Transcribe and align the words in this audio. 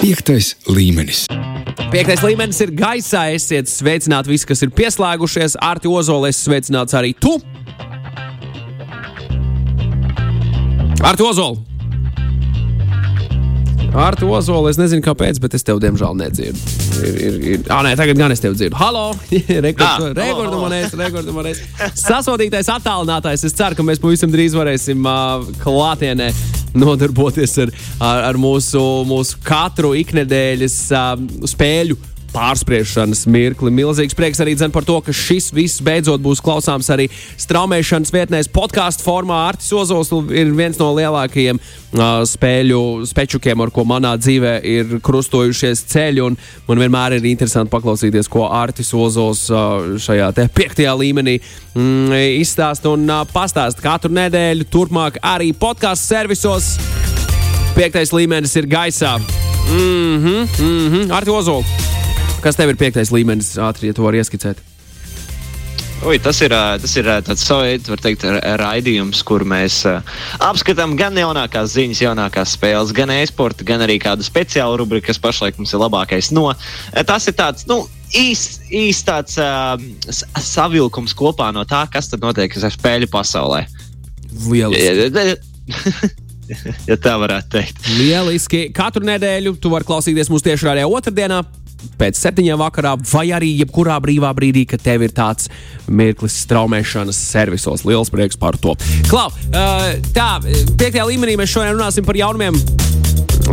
Piektais 0.00 0.54
līmenis. 0.64 1.26
Piektais 1.92 2.22
līmenis 2.24 2.56
ir 2.64 2.70
gaisā. 2.72 3.26
Esiet 3.36 3.68
sveicināti 3.68 4.32
visi, 4.32 4.46
kas 4.48 4.64
ir 4.64 4.72
pieslēgušies. 4.72 5.58
Arti 5.60 5.92
Ozols, 5.92 6.40
sveicināts 6.40 6.96
arī 6.96 7.12
tu. 7.12 7.34
Arti 11.04 11.26
Ozols! 11.26 11.66
Ar 13.90 14.14
to 14.14 14.28
ozolu 14.30 14.70
es 14.70 14.78
nezinu, 14.78 15.02
kāpēc, 15.02 15.40
bet 15.42 15.56
es 15.58 15.66
tev 15.66 15.80
diemžēl 15.82 16.14
nedzirdu. 16.14 16.79
Ir, 17.00 17.16
ir, 17.16 17.36
ir. 17.54 17.62
Ah, 17.72 17.80
nē, 17.86 17.94
tagad 17.98 18.18
gan 18.18 18.32
es 18.34 18.42
tevi 18.42 18.58
dzirdu. 18.58 18.76
Halo! 18.78 19.10
Rekordu 19.30 20.60
manēs, 20.60 20.94
rekordu 20.98 21.34
manēs. 21.34 21.62
Sasodītais, 21.96 22.68
attālinātais. 22.72 23.44
Es 23.46 23.56
ceru, 23.56 23.78
ka 23.78 23.86
mēs 23.86 24.02
pavisam 24.02 24.32
drīz 24.32 24.56
varēsim 24.58 25.06
uh, 25.08 25.46
klātienē 25.62 26.30
nodarboties 26.76 27.56
ar, 27.64 27.72
ar, 27.98 28.24
ar 28.30 28.40
mūsu, 28.40 28.82
mūsu 29.08 29.40
katru 29.46 29.94
iknedēļas 30.02 30.78
uh, 30.94 31.14
spēļu 31.50 31.98
pārspriešanas 32.34 33.24
mirkli. 33.30 33.72
Milzīgs 33.74 34.16
prieks 34.16 34.40
arī 34.42 34.56
par 34.72 34.84
to, 34.86 34.98
ka 35.04 35.12
šis 35.14 35.50
viss 35.54 35.82
beidzot 35.82 36.22
būs 36.22 36.42
klausāms 36.44 36.90
arī 36.92 37.08
straumēšanas 37.40 38.12
vietnēs, 38.14 38.50
podkāstu 38.52 39.04
formā. 39.06 39.48
Artis 39.50 39.72
Ozols 39.72 40.12
ir 40.30 40.52
viens 40.54 40.78
no 40.78 40.90
lielākajiem 40.96 41.60
uh, 41.60 42.22
spēļu 42.28 43.06
spečukiem, 43.10 43.60
ar 43.60 43.72
ko 43.74 43.84
manā 43.88 44.14
dzīvē 44.20 44.54
ir 44.66 44.96
krustojušies 45.04 45.84
ceļi. 45.90 46.28
Man 46.68 46.82
vienmēr 46.82 47.18
ir 47.18 47.28
interesanti 47.30 47.72
paklausīties, 47.74 48.30
ko 48.30 48.46
Artis 48.48 48.92
Ozols 48.94 49.46
uh, 49.52 49.96
šajā 50.00 50.32
piektajā 50.54 50.94
līmenī 50.98 51.38
mm, 51.40 52.16
izstāsta 52.40 52.92
un 52.94 53.06
uh, 53.08 53.22
pastāsta 53.30 53.84
katru 53.84 54.12
nedēļu. 54.16 54.68
Turpmāk 54.70 55.20
arī 55.22 55.52
podkāstu 55.56 56.14
servisos. 56.14 56.74
Piektais 57.76 58.12
līmenis 58.12 58.56
ir 58.58 58.66
gaisā. 58.70 59.16
Mhm, 59.70 59.70
mm 59.70 60.50
mhm, 60.58 61.06
mm 61.06 61.14
Artis 61.14 61.38
Ozols. 61.42 61.89
Kas 62.40 62.56
tev 62.56 62.72
ir 62.72 62.78
piektais 62.80 63.12
līmenis, 63.12 63.52
ātri, 63.60 63.90
ja 63.90 63.96
to 63.96 64.04
var 64.06 64.16
ieskicēt? 64.16 64.60
Ui, 66.00 66.16
tas 66.16 66.38
ir, 66.40 66.54
tas 66.80 66.92
ir 66.96 67.08
tāds 67.26 67.42
savs 67.44 67.66
veids, 67.90 68.22
raidījums, 68.56 69.20
kur 69.28 69.44
mēs 69.44 69.82
apskatām 70.40 70.94
gan 70.96 71.18
jaunākās 71.20 71.74
ziņas, 71.74 72.00
jaunākās 72.06 72.54
spēles, 72.56 72.94
gan 72.96 73.12
e-sporta, 73.12 73.66
gan 73.68 73.84
arī 73.84 73.98
kādu 74.00 74.24
speciālu 74.24 74.78
rubriku, 74.80 75.10
kas 75.10 75.20
pašlaik 75.20 75.60
mums 75.60 75.74
ir 75.76 75.82
labākais. 75.82 76.30
No, 76.32 76.46
tas 77.04 77.28
ir 77.28 77.36
tāds, 77.36 77.68
nu, 77.68 77.82
īsts 78.16 78.72
īs 78.72 79.02
tāds 79.04 79.36
savilkums 80.48 81.12
kopā 81.18 81.50
no 81.52 81.66
tā, 81.68 81.84
kas 81.92 82.08
tad 82.08 82.24
notiek 82.24 82.56
spēļu 82.56 83.10
pasaulē. 83.12 83.66
Lieliski. 84.48 85.36
ja 86.88 86.96
tā 86.96 87.18
varētu 87.20 87.58
teikt. 87.58 87.88
Lieliski. 87.98 88.66
Katru 88.72 89.04
nedēļu 89.04 89.58
tu 89.60 89.68
vari 89.72 89.84
klausīties 89.84 90.32
mūsu 90.32 90.48
tiešraidē 90.48 90.88
otrdienā 90.88 91.44
pēc 92.00 92.18
septiņiem 92.20 92.60
vakarā, 92.60 92.96
vai 93.12 93.26
arī 93.36 93.52
jebkurā 93.60 93.98
brīvā 94.02 94.32
brīdī, 94.36 94.66
kad 94.70 94.84
tev 94.84 95.06
ir 95.06 95.14
tāds 95.16 95.50
mirklis 95.88 96.38
straumēšanas 96.46 97.18
servisos. 97.30 97.84
Liels 97.88 98.12
prieks 98.12 98.38
par 98.40 98.58
to. 98.60 98.76
Klau, 99.10 99.28
tā, 100.14 100.30
piektajā 100.76 101.08
līmenī 101.12 101.36
mēs 101.40 101.52
šodien 101.54 101.76
runāsim 101.76 102.06
par 102.06 102.18
jaunumiem 102.18 102.56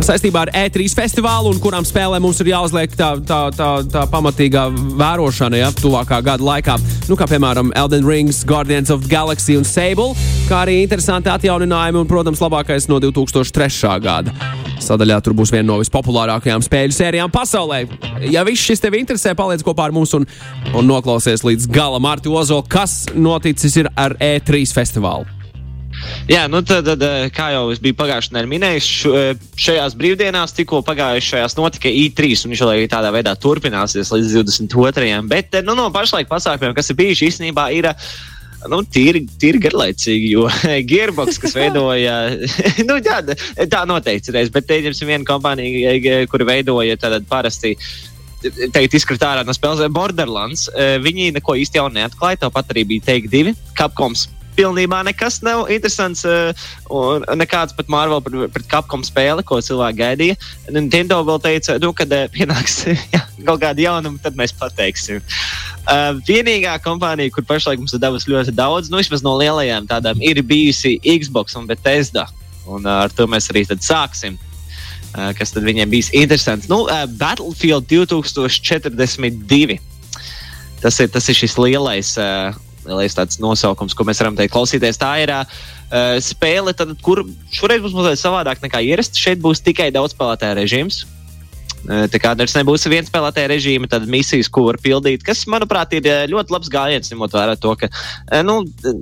saistībā 0.04 0.46
ar 0.46 0.50
E3 0.56 0.86
festivālu, 0.96 1.52
un 1.52 1.60
kurām 1.62 1.86
spēlēm 1.86 2.22
mums 2.24 2.40
ir 2.42 2.52
jāuzliek 2.52 2.92
tā, 2.96 3.10
tā, 3.26 3.38
tā, 3.56 3.68
tā 3.90 4.04
pamatīgā 4.10 4.66
vērošana, 4.98 5.60
ja 5.60 5.70
tuvākā 5.74 6.20
gada 6.24 6.44
laikā. 6.44 6.76
Nu, 7.08 7.16
kā 7.18 7.28
piemēram 7.30 7.72
Elden 7.78 8.06
Rings, 8.08 8.42
Guardians 8.48 8.92
of 8.94 9.04
the 9.04 9.12
Galaxy 9.12 9.58
un 9.58 9.66
Sable, 9.68 10.14
kā 10.48 10.62
arī 10.64 10.80
interesanti 10.84 11.32
atjauninājumi 11.32 12.02
un, 12.02 12.10
protams, 12.10 12.42
labākais 12.44 12.88
no 12.90 13.00
2003. 13.02 13.94
gada. 14.04 14.34
Sadaļā 14.82 15.18
tur 15.24 15.34
būs 15.38 15.52
viena 15.52 15.66
no 15.72 15.78
vispopulārākajām 15.82 16.62
spēļu 16.64 16.94
sērijām 16.94 17.32
pasaulē. 17.34 17.82
Ja 18.30 18.44
viss 18.46 18.64
šis 18.64 18.84
tevi 18.84 19.02
interesē, 19.02 19.34
paliec 19.38 19.64
kopā 19.66 19.88
ar 19.88 19.96
mums 19.96 20.14
un, 20.16 20.28
un 20.72 20.86
noklausies 20.88 21.44
līdz 21.46 21.70
galam. 21.74 22.06
Mārtiņ 22.06 22.38
Ozola, 22.42 22.66
kas 22.70 23.02
noticis 23.16 23.80
ar 23.96 24.16
E3 24.22 24.64
festivālu? 24.74 25.37
Jā, 26.28 26.42
nu 26.50 26.60
tad, 26.66 26.84
tad, 26.84 27.02
kā 27.32 27.50
jau 27.54 27.68
es 27.72 27.80
biju 27.82 27.96
pagājušajā 27.98 28.34
nedēļā 28.34 28.50
minējis, 28.50 28.88
šajās 29.64 29.94
brīvdienās 29.98 30.52
tikko 30.56 30.82
pagājušajās 30.84 31.56
notika 31.56 31.88
I3, 31.88 32.34
un 32.44 32.52
viņš 32.52 32.64
arī 32.66 32.88
tādā 32.92 33.12
veidā 33.14 33.32
turpināsies 33.40 34.12
līdz 34.12 34.34
22. 34.42 35.22
Bet 35.30 35.56
nu, 35.64 35.76
no 35.78 35.88
pašlaik 35.94 36.28
pasākumiem, 36.28 36.76
kas 36.76 36.92
ir 36.92 36.98
bijuši 37.00 37.30
īstenībā, 37.30 37.70
ir 37.78 37.88
nu, 38.68 38.82
tīri, 38.84 39.24
tīri 39.40 39.62
garlaicīgi, 39.64 40.34
jo 40.34 40.46
Gearbox, 40.90 41.40
kas 41.42 41.56
veidoja, 41.56 42.18
nu, 42.88 43.00
jā, 43.00 43.22
tā 43.70 43.84
noteikti 43.88 44.34
reiz, 44.36 44.52
bet 44.52 44.68
te 44.68 44.82
ir 44.82 44.92
viena 45.00 45.24
kompānija, 45.28 45.96
kura 46.30 46.52
veidoja 46.52 47.00
tādu 47.00 47.24
parasti. 47.30 47.76
Teikt, 48.38 48.92
izkrīt 48.94 49.22
ārā 49.26 49.42
no 49.42 49.50
spēles 49.50 49.88
Borderlands. 49.90 50.68
Viņi 51.02 51.32
neko 51.34 51.56
īsti 51.58 51.80
jau 51.80 51.88
neatklāja. 51.90 52.44
Tāpat 52.44 52.70
arī 52.70 52.84
bija 52.86 53.08
Take 53.08 53.26
2. 53.32 53.50
Capcoms 53.74 54.28
pilnībā 54.58 55.00
nekas 55.06 55.40
nav 55.46 55.68
interesants. 55.72 56.24
Un 56.90 57.24
nekāds 57.38 57.76
pat 57.76 57.90
Marvel 57.92 58.22
pret, 58.24 58.48
pret 58.54 58.68
Capcom 58.70 59.04
spēle, 59.06 59.44
ko 59.46 59.60
cilvēki 59.62 60.00
gaidīja. 60.02 60.38
Nintendo 60.74 61.20
vēl 61.26 61.40
teica, 61.44 61.78
nu, 61.82 61.92
kad 61.96 62.12
pienāks 62.34 62.82
jā, 63.14 63.22
kaut 63.44 63.62
kāda 63.62 63.86
jaunuma, 63.86 64.20
tad 64.22 64.38
mēs 64.38 64.54
pateiksim. 64.58 65.22
Uh, 65.88 66.18
vienīgā 66.28 66.74
kompānija, 66.84 67.32
kur 67.32 67.46
pašlaik 67.48 67.80
mums 67.80 67.94
ir 67.96 68.02
devusi 68.02 68.28
ļoti 68.28 68.52
daudz, 68.52 68.90
nu, 68.92 68.98
vismaz 69.00 69.22
no 69.24 69.32
lielajām 69.40 69.86
tādām, 69.88 70.20
ir 70.20 70.42
bijusi 70.44 70.98
Xbox 71.00 71.56
un 71.56 71.68
Bethesda. 71.70 72.26
Un 72.68 72.84
uh, 72.84 73.06
ar 73.06 73.14
to 73.14 73.24
mēs 73.30 73.48
arī 73.52 73.64
sāksim. 73.70 74.36
Uh, 75.14 75.30
kas 75.32 75.54
tad 75.54 75.64
viņiem 75.64 75.88
bijis 75.88 76.10
interesants? 76.12 76.68
Nu, 76.68 76.82
uh, 76.84 77.06
Battlefield 77.08 77.88
2042. 77.88 79.78
Tas 80.82 81.00
ir, 81.00 81.08
tas 81.10 81.26
ir 81.32 81.38
šis 81.38 81.56
lielais, 81.58 82.12
uh, 82.20 82.52
lielais 82.88 83.38
nosaukums, 83.42 83.94
ko 83.96 84.06
mēs 84.08 84.22
varam 84.22 84.38
teikt, 84.38 84.54
klausīties. 84.54 85.00
Tā 85.00 85.12
ir 85.22 85.34
uh, 85.34 85.44
spēle, 86.24 86.74
tad, 86.76 86.96
kur 87.04 87.24
šoreiz 87.54 87.84
būs 87.84 87.96
mazliet 87.96 88.22
savādāk 88.22 88.64
nekā 88.64 88.82
ierasts. 88.88 89.20
Šeit 89.20 89.42
būs 89.44 89.62
tikai 89.64 89.90
daudzspēlētāju 89.94 90.58
režīms. 90.62 91.04
Tā 91.88 92.20
kā 92.20 92.34
tas 92.36 92.52
nebūs 92.52 92.84
viens 92.92 93.08
spēlētāja 93.08 93.48
režīma, 93.48 93.88
tad 93.88 94.04
misijas, 94.10 94.50
ko 94.52 94.66
var 94.66 94.76
pildīt, 94.84 95.22
kas, 95.24 95.46
manuprāt, 95.48 95.94
ir 95.96 96.08
ļoti 96.28 96.52
labs 96.52 96.68
gājiens, 96.72 97.08
ņemot 97.12 97.36
vērā 97.36 97.54
to, 97.60 97.72
ka, 97.80 97.88
nu, 98.44 98.58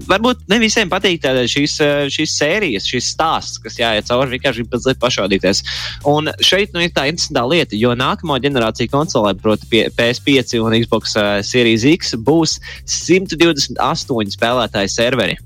varbūt 0.06 0.44
ne 0.52 0.60
visiem 0.62 0.90
patīk 0.92 1.26
šīs, 1.50 1.74
šīs 2.14 2.36
sērijas, 2.38 2.86
šīs 2.86 3.10
stāsts, 3.16 3.58
kas 3.64 3.80
jāiet 3.80 4.06
cauri, 4.06 4.36
vienkārši 4.36 4.68
mazliet 4.70 5.00
pašaudīties. 5.02 5.64
Un 6.06 6.30
šeit, 6.38 6.76
nu, 6.76 6.84
ir 6.84 6.94
tā 6.94 7.08
interesantā 7.10 7.42
lieta, 7.50 7.74
jo 7.78 7.94
nākamo 7.98 8.38
ģenerāciju 8.44 8.92
konsolē, 8.94 9.34
proti, 9.42 9.82
PS5 9.98 10.60
un 10.62 10.78
Xbox 10.78 11.18
Series 11.48 11.86
X, 11.96 12.14
būs 12.22 12.60
128 12.86 14.36
spēlētāju 14.38 14.92
serveri. 14.94 15.40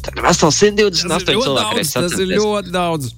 Tad 0.00 0.22
vesels 0.24 0.62
128 0.62 1.42
cilvēku. 1.42 1.82
Tas 1.92 2.14
ir 2.16 2.36
ļoti 2.36 2.72
daudz. 2.74 3.10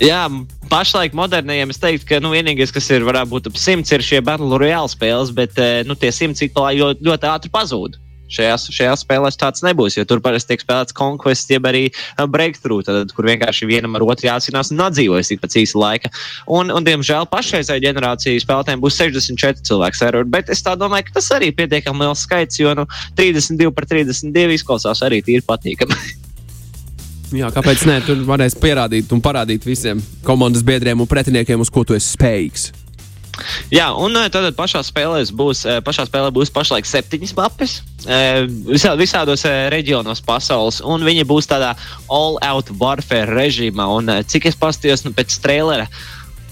Jā, 0.00 0.24
pašlaik 0.70 1.16
modernajiem 1.18 1.72
es 1.72 1.80
teiktu, 1.82 2.06
ka 2.08 2.20
nu, 2.22 2.30
vienīgais, 2.34 2.72
kas 2.74 2.86
ir, 2.94 3.06
varētu 3.06 3.34
būt 3.34 3.50
ap 3.50 3.58
simts, 3.58 3.90
ir 3.94 4.04
šie 4.06 4.22
Battle 4.24 4.60
Royale 4.60 4.90
spēles, 4.90 5.34
bet 5.34 5.58
eh, 5.58 5.82
nu, 5.86 5.98
tie 5.98 6.12
simts 6.14 6.42
ik 6.46 6.54
pa 6.54 6.70
ļoti, 6.76 7.04
ļoti 7.06 7.28
ātri 7.30 7.52
pazūd. 7.52 7.98
Šajās, 8.30 8.68
šajās 8.70 9.00
spēlēs 9.02 9.34
tāds 9.40 9.64
nebūs, 9.66 9.96
jo 9.96 10.04
tur 10.06 10.20
parasti 10.22 10.52
tiek 10.52 10.62
spēlēts 10.62 10.94
konkurss, 10.94 11.48
jeb 11.50 11.66
arī 11.66 11.88
eh, 11.90 12.22
breakthrough, 12.30 12.84
tad, 12.86 13.10
kur 13.16 13.26
vienkārši 13.26 13.66
vienam 13.66 13.98
ar 13.98 14.06
otru 14.06 14.30
jācīnās 14.30 14.70
un 14.70 14.84
atdzīvojas 14.86 15.34
ik 15.34 15.42
pēc 15.42 15.58
īsa 15.64 15.82
laika. 15.82 16.12
Un, 16.46 16.70
un 16.70 16.86
diemžēl, 16.86 17.26
pašreizējā 17.34 17.82
generācija 17.88 18.46
spēlētājiem 18.46 18.86
būs 18.86 19.02
64 19.02 19.66
cilvēku 19.66 19.98
serveri, 19.98 20.30
bet 20.38 20.54
es 20.54 20.62
domāju, 20.62 21.10
ka 21.10 21.18
tas 21.18 21.34
arī 21.34 21.50
ir 21.50 21.58
pietiekami 21.58 22.06
liels 22.06 22.22
skaits, 22.28 22.62
jo 22.62 22.78
nu, 22.78 22.86
32 23.18 23.74
par 23.74 23.90
32 23.90 24.60
izklausās 24.60 25.02
arī 25.06 25.24
tīri 25.26 25.46
patīkami. 25.50 25.98
Jā, 27.36 27.50
kāpēc 27.54 27.86
nē? 27.86 27.96
Tur 28.06 28.22
varēs 28.26 28.56
pierādīt 28.58 29.10
un 29.14 29.22
parādīt 29.22 29.66
visiem 29.66 30.00
komandas 30.26 30.64
biedriem 30.66 31.00
un 31.00 31.08
pretiniekiem, 31.10 31.60
uz 31.62 31.70
ko 31.72 31.84
tu 31.86 31.96
esi 31.96 32.16
spējīgs. 32.16 32.70
Jā, 33.72 33.86
un 33.96 34.16
tad 34.32 34.48
pašā 34.58 34.82
spēlē 34.84 35.22
būs, 35.36 35.62
pašā 35.86 36.04
spēlē 36.08 36.32
būs 36.34 36.50
pašlaik 36.52 36.88
septiņas 36.88 37.32
mapes 37.38 37.76
visā, 38.66 38.92
visādos 38.98 39.46
reģionos 39.72 40.20
pasaules, 40.26 40.80
un 40.84 41.06
viņi 41.06 41.24
būs 41.28 41.48
tādā 41.48 41.72
all-out 42.12 42.72
warfare 42.80 43.30
režīmā. 43.30 43.86
Un, 43.96 44.12
cik 44.28 44.50
es 44.50 44.58
paskatījos 44.60 45.06
nu, 45.06 45.14
pēc 45.16 45.38
trailera, 45.40 45.86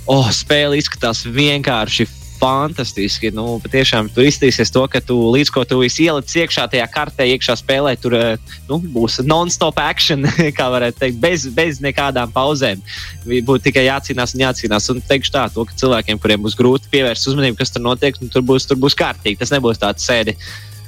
oh, 0.08 0.30
spēle 0.32 0.78
izskatās 0.80 1.26
vienkārši 1.26 2.08
fantastiski. 2.38 3.30
Nu, 3.34 3.58
patiešām 3.62 4.08
tur 4.14 4.26
iztīsies 4.28 4.72
to, 4.72 4.84
ka 4.90 5.00
tu 5.04 5.16
līdz 5.34 5.50
ko 5.54 5.64
tu 5.68 5.80
ieliec 5.84 6.34
iekšā 6.42 6.68
tajā 6.72 6.86
kartē, 6.92 7.26
iekšā 7.34 7.58
spēlē, 7.60 7.94
tur 8.00 8.16
nu, 8.68 8.78
būs 8.94 9.20
non-stop 9.26 9.80
action, 9.82 10.26
kā 10.58 10.68
varētu 10.72 11.02
teikt, 11.02 11.20
bez, 11.22 11.46
bez 11.54 11.82
nekādām 11.84 12.32
pauzēm. 12.34 12.82
Būtu 13.26 13.68
tikai 13.68 13.88
jācīnās 13.88 14.34
un 14.34 14.46
jācīnās. 14.46 14.90
Un 14.94 15.04
teikšu 15.04 15.34
tā, 15.34 15.46
to, 15.54 15.66
ka 15.68 15.78
cilvēkiem, 15.78 16.20
kuriem 16.22 16.44
būs 16.46 16.56
grūti 16.58 16.90
pievērst 16.94 17.30
uzmanību, 17.32 17.60
kas 17.60 17.74
tur 17.74 17.84
notiek, 17.84 18.18
nu, 18.22 18.30
tur, 18.32 18.46
būs, 18.46 18.68
tur 18.70 18.80
būs 18.80 18.96
kārtīgi. 18.98 19.40
Tas 19.42 19.54
nebūs 19.54 19.82
tāds 19.82 20.06
sēdi, 20.06 20.36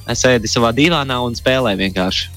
sēdi 0.08 0.50
savā 0.50 0.74
divānā 0.76 1.20
un 1.26 1.38
spēlē 1.38 1.76
vienkārši. 1.80 2.36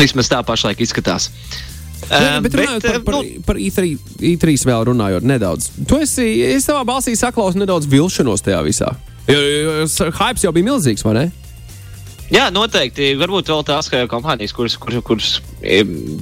Vismaz 0.00 0.30
tā 0.30 0.38
pašlaik 0.46 0.80
izskatās. 0.80 1.28
Um, 2.10 2.42
bet 2.42 2.56
runājot 2.58 2.82
bet, 2.82 2.90
par, 2.90 3.02
par, 3.06 3.18
nu, 3.20 3.42
par 3.46 3.58
E3, 3.62 3.92
E3 4.32 4.56
vēl 4.66 4.88
runājot 4.90 5.26
nedaudz. 5.30 5.68
Tu 5.86 6.00
esi, 6.02 6.26
es 6.56 6.66
tavā 6.66 6.82
balsī 6.88 7.14
saklausu 7.18 7.60
nedaudz 7.60 7.86
vilšanos 7.90 8.42
tajā 8.42 8.64
visā. 8.66 8.90
Jo, 9.30 9.38
jo, 9.38 9.76
jo 9.84 10.10
hypes 10.18 10.42
jau 10.42 10.50
bija 10.56 10.72
milzīgs, 10.72 11.06
vai 11.06 11.14
ne? 11.20 11.28
Jā, 12.30 12.44
noteikti. 12.54 13.08
Varbūt 13.18 13.48
vēl 13.50 13.64
tās 13.66 13.88
kompānijas, 13.90 14.52
kuras, 14.54 14.76
kuras, 14.78 15.02
kuras 15.06 15.30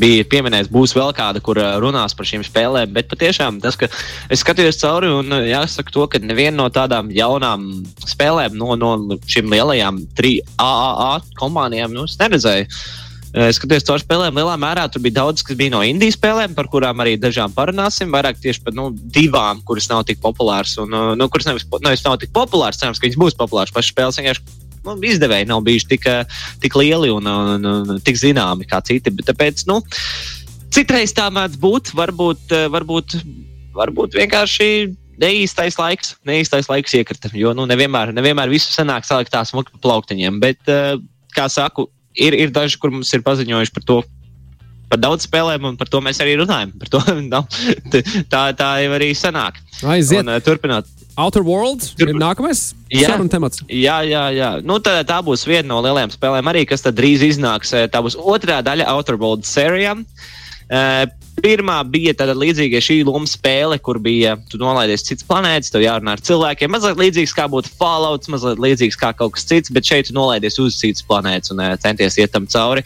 bija 0.01 0.25
pieminētas, 0.33 0.71
būs 0.73 0.95
vēl 0.97 1.13
kāda, 1.17 1.43
kur 1.45 1.61
runās 1.83 2.17
par 2.17 2.29
šīm 2.29 2.47
spēlēm. 2.47 2.95
Bet 2.97 3.11
patiešām 3.11 3.59
tas, 3.61 3.77
ka 3.77 3.91
es 4.33 4.41
skatījos 4.41 4.81
cauri 4.81 5.11
un 5.13 5.37
jāsaka 5.45 5.93
to, 5.93 6.07
ka 6.09 6.21
neviena 6.25 6.57
no 6.63 6.71
tādām 6.73 7.13
jaunām 7.13 7.69
spēlēm 8.09 8.57
no, 8.57 8.73
no 8.81 9.19
šīm 9.29 9.53
lielajām 9.53 10.01
AAA 10.17 11.13
kompānijām 11.37 11.93
nu, 11.93 12.09
neredzēju. 12.09 12.73
Es 13.37 13.59
skatījos 13.59 13.85
caur 13.85 14.01
spēlēm, 14.01 14.39
lielā 14.41 14.55
mērā 14.61 14.87
tur 14.89 15.03
bija 15.05 15.19
daudz, 15.19 15.43
kas 15.45 15.57
bija 15.59 15.75
no 15.75 15.83
indijas 15.85 16.17
spēlēm, 16.17 16.55
par 16.57 16.71
kurām 16.73 17.03
arī 17.05 17.19
dažām 17.21 17.53
parunāsim. 17.53 18.09
Vairāk 18.15 18.39
tieši 18.41 18.63
par 18.65 18.77
nu, 18.77 18.89
divām, 18.95 19.61
kuras 19.69 19.91
nav 19.91 20.07
tik 20.09 20.23
populāras, 20.23 20.79
un 20.81 20.97
nu, 21.19 21.29
kuras 21.29 21.49
nevis, 21.51 21.67
nevis 21.85 22.05
nav 22.07 22.17
tik 22.23 22.33
populāras. 22.33 22.81
Cerams, 22.81 23.01
ka 23.01 23.05
viņas 23.05 23.21
būs 23.21 23.37
populāras. 23.37 23.75
Pašas 23.75 23.93
spēles 23.93 24.21
vienkārši 24.23 24.57
nu, 24.87 24.95
izdevēji 25.11 25.49
nav 25.51 25.61
bijuši 25.67 25.91
tik, 25.91 26.09
tik 26.63 26.79
lieli 26.81 27.13
un, 27.13 27.29
un, 27.29 27.69
un 27.69 28.01
tik 28.05 28.17
zināmi 28.17 28.69
kā 28.69 28.81
citi. 28.89 29.13
Bet, 29.13 29.29
tāpēc, 29.29 29.67
nu, 29.69 29.83
citreiz 30.73 31.13
tā 31.17 31.29
mēdz 31.35 31.61
būt. 31.61 31.93
Varbūt, 31.99 32.57
varbūt, 32.73 33.19
varbūt 33.77 34.17
vienkārši 34.23 34.71
neīstais 35.21 35.77
laiks, 35.77 36.15
neīstais 36.29 36.73
laiks 36.73 36.97
iekrita. 36.97 37.35
Jo 37.37 37.53
nu, 37.57 37.69
nevienmēr, 37.69 38.15
nevienmēr 38.17 38.49
visu 38.57 38.73
sanāk 38.73 39.05
salikt 39.05 39.35
tās 39.35 39.53
muka 39.53 39.75
pa 39.75 39.85
plauktiņiem. 39.85 40.41
Bet, 40.41 40.75
kā 41.37 41.49
saku, 41.53 41.91
ir, 42.19 42.37
ir 42.37 42.55
daži, 42.55 42.79
kur 42.81 42.93
mums 42.95 43.13
ir 43.15 43.25
paziņojuši 43.27 43.75
par 43.75 43.87
to. 43.91 43.99
Par 44.89 45.01
daudz 45.03 45.27
spēlēm, 45.27 45.67
un 45.69 45.75
par 45.77 45.91
to 45.93 46.01
mēs 46.01 46.17
arī 46.25 46.39
runājam. 46.41 46.71
To, 46.89 47.03
no, 47.35 47.43
tā, 48.33 48.45
tā 48.57 48.69
jau 48.81 48.95
arī 48.97 49.11
sanāk. 49.17 49.59
Aiziet. 49.85 50.23
Un, 50.23 50.33
uh, 50.33 50.41
turpināt. 50.41 50.89
Outer 51.19 51.43
Worlds 51.43 51.97
ir 51.99 52.15
nākamais 52.15 52.71
sarunu 52.95 53.29
temats. 53.29 53.61
Jā, 53.67 53.99
jā, 54.07 54.23
jā. 54.33 54.51
Nu, 54.65 54.79
tā, 54.81 55.01
tā 55.05 55.19
būs 55.27 55.43
viena 55.51 55.67
no 55.73 55.83
lielajām 55.85 56.15
spēlēm, 56.15 56.51
arī, 56.53 56.63
kas 56.71 56.87
drīz 56.87 57.25
iznāks. 57.27 57.75
Tā 57.91 58.03
būs 58.05 58.17
otrā 58.17 58.63
daļa 58.65 58.87
Outer 58.95 59.19
Worlds 59.21 59.51
sērijām. 59.51 60.07
Uh, 60.69 61.05
Pirmā 61.39 61.77
bija 61.87 62.15
tāda 62.19 62.35
līdzīga 62.35 62.81
šī 62.83 62.97
loma 63.07 63.29
spēle, 63.29 63.77
kur 63.83 64.01
bija 64.03 64.35
tu 64.51 64.59
nolaidies 64.59 65.05
cits 65.07 65.27
planētas, 65.27 65.71
tev 65.71 65.85
jārunā 65.85 66.17
ar 66.17 66.23
cilvēkiem. 66.25 66.73
Mazliet 66.75 66.99
līdzīgs 66.99 67.35
kā 67.37 67.47
būtu 67.51 67.71
Fallout, 67.79 68.27
mazliet 68.33 68.59
līdzīgs 68.63 68.99
kā 68.99 69.13
kaut 69.17 69.37
kas 69.37 69.47
cits, 69.47 69.71
bet 69.75 69.87
šeit 69.87 70.09
tu 70.09 70.17
nolaidies 70.17 70.59
uz 70.63 70.79
citas 70.81 71.05
planētas 71.07 71.53
un 71.55 71.63
uh, 71.63 71.77
centies 71.79 72.19
iet 72.19 72.33
tam 72.35 72.49
cauri. 72.51 72.83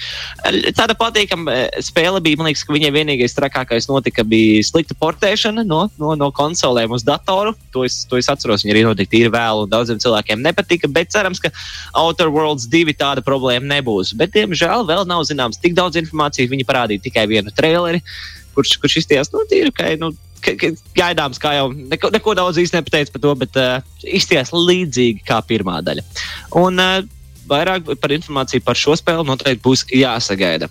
Tāda 0.76 0.96
patīkama 0.98 1.54
spēle 1.84 2.20
bija. 2.24 2.40
Man 2.40 2.50
liekas, 2.50 2.64
ka 2.66 2.76
viņai 2.76 2.92
vienīgais 2.92 3.36
trakākais 3.38 3.88
notika 3.88 4.24
bija 4.26 4.60
slikta 4.68 4.96
portēšana 5.00 5.64
no, 5.68 5.86
no, 6.02 6.12
no 6.18 6.28
konsolēm 6.36 6.92
uz 6.92 7.06
datoru. 7.08 7.54
To 7.72 7.86
es, 7.88 8.02
to 8.10 8.20
es 8.20 8.28
atceros. 8.32 8.66
Viņa 8.66 8.76
arī 8.76 8.84
notika 8.88 9.14
tīri 9.14 9.32
vēl, 9.32 9.64
un 9.64 9.72
daudziem 9.72 10.02
cilvēkiem 10.02 10.44
nepatika. 10.44 10.92
Bet 10.92 11.14
cerams, 11.14 11.40
ka 11.40 11.52
Outer 12.02 12.28
Worlds 12.32 12.68
2 12.72 12.98
tāda 13.00 13.24
problēma 13.24 13.78
nebūs. 13.78 14.12
Bet, 14.18 14.34
diemžēl, 14.36 14.84
vēl 14.88 15.08
nav 15.08 15.24
zināms 15.30 15.60
tik 15.62 15.78
daudz 15.78 16.00
informācijas. 16.00 16.52
Viņi 16.52 16.68
parādīja 16.68 17.06
tikai 17.08 17.28
vienu 17.30 17.54
traileri 17.54 18.04
kurš, 18.56 18.76
kurš 18.82 19.00
izties 19.02 19.32
nu, 19.34 19.42
tīri, 19.50 19.72
ka, 19.76 19.88
nu, 20.00 20.12
ka, 20.44 20.54
ka 20.60 20.72
gaidāms, 20.98 21.40
kā 21.42 21.56
jau 21.58 21.70
neko, 21.72 22.12
neko 22.14 22.36
daudz 22.38 22.60
īsti 22.62 22.78
nepateicu 22.78 23.16
par 23.16 23.24
to, 23.24 23.34
bet 23.44 23.58
uh, 23.60 23.74
izties 24.06 24.54
līdzīgi 24.54 25.24
kā 25.28 25.40
pirmā 25.48 25.80
daļa. 25.86 26.04
Un 26.60 26.82
uh, 26.82 27.00
vairāk 27.50 27.92
par 28.00 28.14
informāciju 28.14 28.64
par 28.66 28.78
šo 28.78 28.96
spēli 28.98 29.26
noteikti 29.28 29.64
būs 29.64 29.86
jāsagaida. 29.92 30.70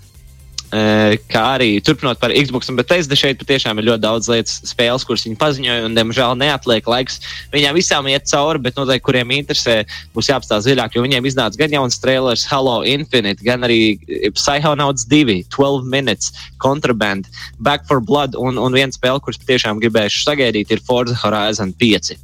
Eh, 0.71 1.17
kā 1.27 1.41
arī 1.57 1.81
turpinot 1.83 2.15
par 2.21 2.31
Xbox 2.31 2.69
un 2.71 2.77
Bethesda, 2.79 3.15
šeit 3.19 3.41
patiešām 3.41 3.81
ir 3.81 3.89
ļoti 3.89 4.03
daudz 4.05 4.29
lietas, 4.31 4.61
spēles, 4.69 5.03
kuras 5.03 5.25
viņi 5.25 5.35
paziņoja, 5.41 5.81
un, 5.89 5.97
diemžēl, 5.97 6.37
neatliek 6.39 6.87
laiks 6.87 7.19
viņām 7.51 7.75
visām 7.75 8.07
iet 8.07 8.29
cauri, 8.31 8.61
bet 8.63 8.79
noteikti, 8.79 9.03
kuriem 9.03 9.33
interesē, 9.35 9.81
būs 10.15 10.31
jāapstāsta 10.31 10.63
dziļāk, 10.69 10.95
jo 10.95 11.03
viņiem 11.03 11.27
iznāca 11.27 11.59
gan 11.59 11.75
jauns 11.75 11.99
trailers 11.99 12.47
Halo 12.47 12.77
Infinite, 12.87 13.43
gan 13.43 13.67
arī 13.67 13.99
Psychonauts 14.37 15.03
2, 15.11 15.41
12 15.51 15.91
minutes, 15.91 16.31
Contraband, 16.63 17.27
Back 17.59 17.83
for 17.91 17.99
Blood, 17.99 18.39
un, 18.39 18.55
un 18.55 18.71
viena 18.71 18.95
spēle, 18.95 19.19
kuras 19.19 19.43
patiešām 19.43 19.83
gribējuši 19.83 20.23
sagaidīt, 20.23 20.71
ir 20.71 20.87
Forza 20.87 21.19
Horizon 21.25 21.75
5. 21.75 22.15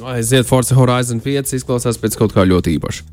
Aiziet, 0.00 0.48
Forza 0.48 0.78
Horizon 0.78 1.20
5 1.20 1.52
izklausās 1.60 2.00
pēc 2.00 2.16
kaut 2.16 2.32
kā 2.32 2.48
ļoti 2.48 2.80
īpaša. 2.80 3.04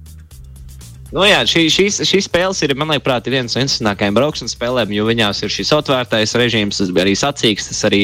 Nu, 1.08 1.22
jā, 1.24 1.38
šī, 1.48 1.62
šīs, 1.72 2.02
šīs 2.04 2.26
spēles 2.28 2.60
ir, 2.66 2.74
man 2.76 2.90
liekas, 2.92 3.30
viens 3.32 3.54
no 3.56 3.62
interesantākajiem 3.64 4.18
braukšanas 4.18 4.56
spēlēm, 4.58 4.92
jo 4.92 5.06
viņās 5.08 5.40
ir 5.46 5.54
šis 5.54 5.72
atvērtais 5.78 6.36
režīms, 6.36 6.82
arī 7.00 7.14
sacīkstas, 7.16 7.80
arī 7.88 8.02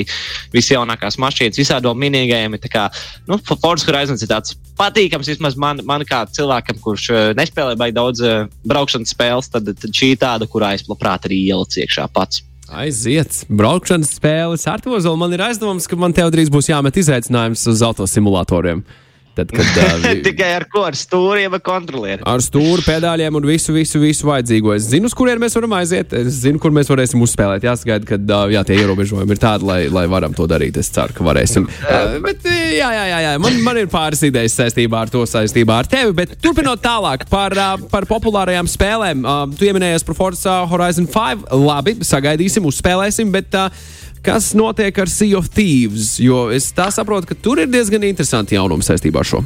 visjaunākās 0.54 1.20
mašīnas, 1.20 1.60
visādo 1.60 1.92
minīgajiem. 2.00 2.56
Kā, 2.72 2.86
nu, 3.28 3.40
Forza 3.44 3.90
Horizon 3.90 4.16
ir 4.16 4.32
tāds 4.32 4.56
patīkams 4.80 5.34
vismaz 5.34 5.60
man, 5.60 5.84
man 5.84 6.08
kā 6.08 6.24
cilvēkam, 6.32 6.80
kurš 6.86 7.10
uh, 7.12 7.26
nespēlē 7.36 7.76
baigi 7.80 7.98
daudz 8.00 8.24
uh, 8.24 8.48
braukšanas 8.72 9.12
spēles, 9.12 9.52
tad, 9.52 9.68
tad 9.68 9.92
šī 9.92 10.14
ir 10.16 10.24
tāda, 10.24 10.48
kurā 10.48 10.72
es 10.78 10.88
labprāt 10.88 11.28
arī 11.28 11.44
ielicu 11.52 11.84
iekšā 11.84 12.08
pats. 12.16 12.46
Aiziet, 12.72 13.44
braukšanas 13.52 14.16
spēles 14.16 14.64
ar 14.72 14.82
to 14.82 14.96
zolu. 15.04 15.20
Man 15.20 15.36
ir 15.36 15.44
aizdoms, 15.44 15.92
ka 15.92 16.00
man 16.00 16.16
te 16.16 16.24
drīz 16.24 16.48
būs 16.54 16.72
jāmet 16.72 17.04
izaicinājums 17.04 17.68
uz 17.68 17.84
autosimulatoriem. 17.84 18.86
Tad, 19.33 19.50
kad, 19.50 19.65
uh, 19.65 20.03
Tikai 20.27 20.51
ar 20.59 20.68
ko? 20.69 20.83
Ar 20.85 20.94
stūriem 20.97 21.56
vai 21.56 21.59
kontrolieriem? 21.63 22.21
Ar 22.30 22.41
stūri, 22.44 22.83
pedāļiem 22.85 23.39
un 23.39 23.47
visu, 23.47 23.74
visu, 23.74 23.97
visu 24.01 24.27
vajadzīgo. 24.30 24.75
Es 24.77 24.85
zinu, 24.91 25.09
uz 25.09 25.15
kurien 25.18 25.41
mēs 25.41 25.57
varam 25.57 25.74
aiziet. 25.80 26.13
Es 26.19 26.44
zinu, 26.44 26.62
kur 26.62 26.74
mēs 26.75 26.91
varēsim 26.91 27.21
uzspēlēt. 27.25 27.65
Jāsagaida, 27.65 28.06
kad 28.12 28.30
uh, 28.30 28.45
jā, 28.53 28.62
tie 28.68 28.77
ierobežojumi 28.83 29.33
ir 29.33 29.41
tādi, 29.41 29.65
lai, 29.65 29.80
lai 29.94 30.03
varam 30.12 30.35
to 30.38 30.45
darīt. 30.50 30.77
Es 30.77 30.91
ceru, 30.94 31.18
ka 31.18 31.25
varēsim. 31.25 31.65
Uh, 31.65 32.19
bet, 32.27 32.45
jā, 32.45 32.91
jā, 32.94 33.07
jā, 33.09 33.24
jā. 33.25 33.33
Man, 33.41 33.57
man 33.65 33.81
ir 33.81 33.89
pāris 33.89 34.21
idejas 34.30 34.59
saistībā 34.59 35.01
ar 35.01 35.13
to, 35.13 35.25
saistībā 35.30 35.81
ar 35.81 35.89
tevi. 35.89 36.13
Bet 36.21 36.38
turpinot 36.44 36.83
tālāk 36.85 37.25
par, 37.31 37.57
uh, 37.57 37.89
par 37.89 38.06
populārajām 38.09 38.69
spēlēm. 38.69 39.25
Uh, 39.25 39.44
tu 39.50 39.65
pieminējies 39.65 40.06
par 40.06 40.19
Forza 40.19 40.62
Horizon 40.69 41.09
5. 41.09 41.50
Labi, 41.57 41.97
sagaidīsim, 42.06 42.69
uzspēlēsim. 42.69 43.33
Bet, 43.33 43.57
uh, 43.57 44.01
kas 44.24 44.54
notiek 44.58 44.98
ar 45.04 45.12
Sea 45.12 45.38
of 45.38 45.50
Thieves, 45.54 46.16
jo 46.24 46.48
es 46.54 46.72
tā 46.75 46.90
saprotu, 46.94 47.31
ka 47.31 47.36
tur 47.36 47.62
ir 47.64 47.72
diezgan 47.72 48.06
interesanti 48.08 48.58
jaunumi 48.58 48.86
saistībā 48.86 49.24
ar 49.24 49.30
šo. 49.34 49.44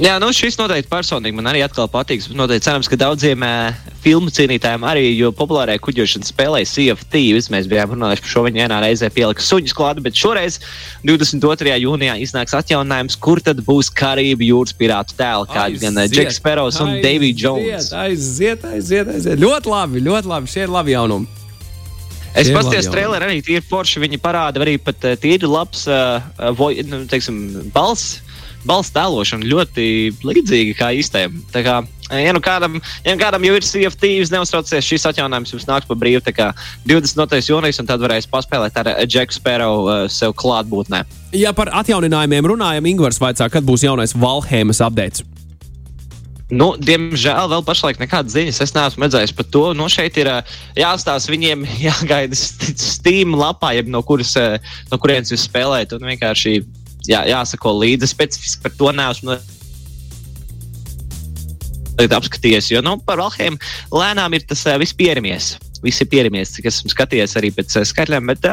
Jā, 0.00 0.14
nu 0.16 0.30
šis 0.32 0.56
noteikti 0.56 0.88
personīgi 0.88 1.36
man 1.36 1.50
arī 1.50 1.60
atkal 1.66 1.84
patiks. 1.92 2.30
Noteikti 2.32 2.64
cerams, 2.64 2.88
ka 2.88 2.96
daudziem 2.96 3.42
uh, 3.44 3.74
filmu 4.00 4.32
cienītājiem 4.32 4.86
arī, 4.88 5.02
jo 5.18 5.28
populārajā 5.36 5.82
kuģošanas 5.84 6.32
spēlē 6.32 6.62
Sea 6.66 6.94
of 6.94 7.02
Thieves, 7.12 7.50
mēs 7.52 7.68
bijām 7.68 7.92
runājuši 7.92 8.24
par 8.24 8.32
šo 8.32 8.44
viņa 8.46 8.62
vienā 8.62 8.78
reizē 8.86 9.10
pielika 9.12 9.44
suņus 9.44 9.76
klāta, 9.76 10.00
bet 10.04 10.16
šoreiz 10.16 10.56
22. 11.04 11.76
jūnijā 11.84 12.16
iznāks 12.24 12.56
atjauninājums, 12.56 13.18
kur 13.20 13.44
tad 13.44 13.60
būs 13.68 13.92
Karību 14.00 14.48
jūras 14.48 14.72
pirātu 14.80 15.18
tēli, 15.20 15.50
kādi 15.52 15.84
gan 15.84 16.00
Džeks 16.08 16.40
Speros 16.40 16.80
un 16.80 16.96
Davija 17.04 17.44
Jones. 17.44 17.92
Aiziet, 17.92 18.64
aiziet, 18.72 19.12
aiziet. 19.12 19.38
Ļoti 19.44 19.76
labi, 19.76 20.04
ļoti 20.08 20.34
labi. 20.34 20.54
Šie 20.56 20.64
ir 20.64 20.72
labi 20.72 20.96
jaunumi. 20.96 21.41
Es 22.38 22.50
paskatījos 22.52 22.90
trailerī, 22.92 23.28
arī 23.28 23.44
tīri 23.44 23.64
forši. 23.66 24.02
Viņi 24.02 24.20
parāda 24.22 24.62
arī 24.64 24.78
pat 24.82 25.08
uh, 25.08 25.16
tīri 25.20 25.48
labs 25.48 25.86
uh, 25.90 26.20
voi, 26.58 26.76
nu, 26.88 27.04
teiksim, 27.10 27.70
balss. 27.74 28.20
Balsts 28.62 28.94
tēlošana 28.94 29.48
ļoti 29.50 29.84
līdzīga 30.22 30.76
kā 30.78 30.92
īstajam. 30.94 31.40
Tā 31.50 31.64
kā, 31.66 31.80
ja 32.14 32.34
nu 32.34 32.38
kādam, 32.44 32.76
ja 33.02 33.16
nu 33.16 33.18
kādam 33.18 33.42
jau 33.48 33.56
ir 33.58 33.66
CFTs, 33.66 34.30
neuztraucies, 34.30 34.86
šis 34.86 35.08
atjauninājums 35.10 35.50
jums 35.56 35.66
nāks 35.66 35.88
pa 35.88 35.98
brīvu. 35.98 36.22
20. 36.86 37.34
jūnijas, 37.50 37.82
un 37.82 37.90
tad 37.90 38.06
varēs 38.06 38.30
paspēlēt 38.30 38.78
ar 38.78 38.92
Džeku 39.02 39.34
Spērovu 39.34 39.90
uh, 39.90 40.06
sev 40.06 40.36
klātbūtnē. 40.38 41.02
Ja 41.34 41.50
par 41.56 41.72
atjauninājumiem 41.82 42.52
runājam, 42.54 42.86
Ingūns 42.94 43.18
vaicā, 43.22 43.50
kad 43.50 43.66
būs 43.66 43.82
jaunais 43.88 44.14
Valhēmas 44.14 44.84
update. 44.86 45.26
Nu, 46.52 46.74
diemžēl 46.76 47.48
vēl 47.48 47.62
pašlaik 47.64 48.00
nekādas 48.02 48.34
ziņas 48.34 48.60
es 48.60 48.74
neesmu 48.76 49.06
redzējis 49.06 49.32
par 49.38 49.46
to. 49.54 49.62
Nu, 49.76 49.86
šeit 49.92 50.18
ir 50.20 50.28
jāstāsta 50.76 51.32
viņiem, 51.32 51.64
jāgaida 51.86 52.36
Steam 52.36 53.36
lapā, 53.40 53.72
jeb 53.78 53.88
no, 53.92 54.02
kuras, 54.04 54.34
no 54.90 55.00
kurienes 55.00 55.32
jūs 55.32 55.46
spēlējat. 55.48 55.96
Un 55.96 56.10
vienkārši 56.12 56.58
jā, 57.08 57.24
jāsako 57.32 57.72
līdzi. 57.80 58.10
Specifiski 58.12 58.66
par 58.66 58.76
to 58.76 58.92
neesmu 58.98 59.38
apskatījies. 62.02 62.72
Jo 62.74 62.82
nu, 62.84 62.98
par 63.06 63.22
Valheim 63.22 63.56
lēnām 63.92 64.36
ir 64.36 64.44
tas 64.48 64.66
viss 64.82 64.96
pieramies. 64.96 65.54
Visi 65.82 66.04
ir 66.04 66.10
pieramies, 66.12 66.52
cik 66.54 66.68
esmu 66.68 66.92
skatījies 66.92 67.38
arī 67.40 67.54
pēc 67.56 67.80
skaitļiem. 67.92 68.34
Bet, 68.34 68.52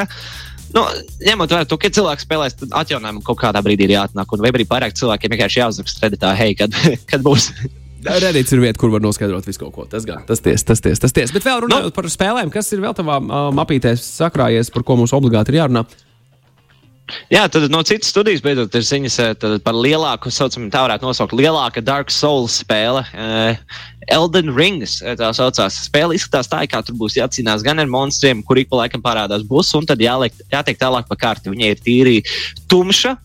Nu, 0.69 0.83
ņemot 1.25 1.49
vērā 1.49 1.65
to, 1.65 1.79
ka 1.81 1.89
cilvēks 1.89 2.27
spēlēs, 2.27 2.53
tad 2.59 2.75
atjaunojumu 2.77 3.23
kaut 3.25 3.39
kādā 3.41 3.57
brīdī 3.65 3.87
ir 3.87 3.95
jāatnāk. 3.95 4.35
Un 4.35 4.43
vai 4.45 4.51
arī 4.53 4.67
pārāk 4.69 4.93
cilvēkiem 4.99 5.33
vienkārši 5.33 5.63
jāuzraksta 5.63 6.03
redītā, 6.05 6.35
hei, 6.37 6.53
kad, 6.59 6.77
kad 7.09 7.25
būs 7.25 7.49
Redīts 7.99 8.53
ir 8.55 8.61
vieta, 8.63 8.79
kur 8.79 8.93
var 8.93 9.03
noskaidrot 9.03 9.47
visu 9.47 9.59
kaut 9.63 9.73
ko. 9.75 9.87
Tas 9.89 10.05
gan, 10.07 10.21
tas 10.27 10.43
ties, 10.43 10.63
tas 10.63 10.79
ties, 10.83 11.01
tas 11.01 11.15
ties. 11.15 11.33
Bet 11.35 11.47
vēl 11.47 11.65
runājot 11.65 11.91
no. 11.91 11.95
par 11.95 12.07
spēlēm, 12.11 12.51
kas 12.53 12.71
ir 12.75 12.83
vēl 12.83 12.95
tavā 12.95 13.19
uh, 13.19 13.49
mapītē 13.55 13.95
sakrājies, 13.99 14.71
par 14.73 14.85
ko 14.87 14.99
mums 15.01 15.15
obligāti 15.15 15.53
ir 15.53 15.61
jārunā? 15.61 15.83
Jā, 17.33 17.47
tad 17.49 17.65
no 17.73 17.79
citas 17.81 18.11
studijas 18.13 18.43
beidzot 18.45 18.75
ir 18.77 18.83
ziņas 18.85 19.15
par 19.65 19.73
lielāku, 19.73 20.29
saucam, 20.33 20.67
tā 20.69 20.83
varētu 20.85 21.07
nosaukt, 21.07 21.33
lielāka 21.33 21.81
Dark 21.81 22.13
Souls 22.13 22.59
spēle. 22.61 23.01
Uh, 23.17 23.79
Elden 24.09 24.51
Rings 24.55 24.99
tā 25.01 25.29
saucās. 25.35 25.77
Spēle 25.85 26.17
izskatās 26.17 26.49
tā, 26.49 26.63
kā 26.69 26.81
tur 26.85 26.97
būs 26.99 27.17
jācīnās 27.19 27.63
gan 27.65 27.81
ar 27.81 27.89
monstriem, 27.89 28.43
kur 28.45 28.61
ik 28.61 28.69
pa 28.71 28.83
laikam 28.83 29.03
parādās 29.05 29.45
būs, 29.47 29.71
un 29.77 29.89
tad 29.89 30.01
jāliek, 30.01 30.33
jātiek 30.53 30.79
tālāk 30.81 31.09
pa 31.09 31.17
karti. 31.19 31.53
Viņa 31.53 31.73
ir 31.73 31.83
tīri 31.85 32.15
tumša. 32.71 33.15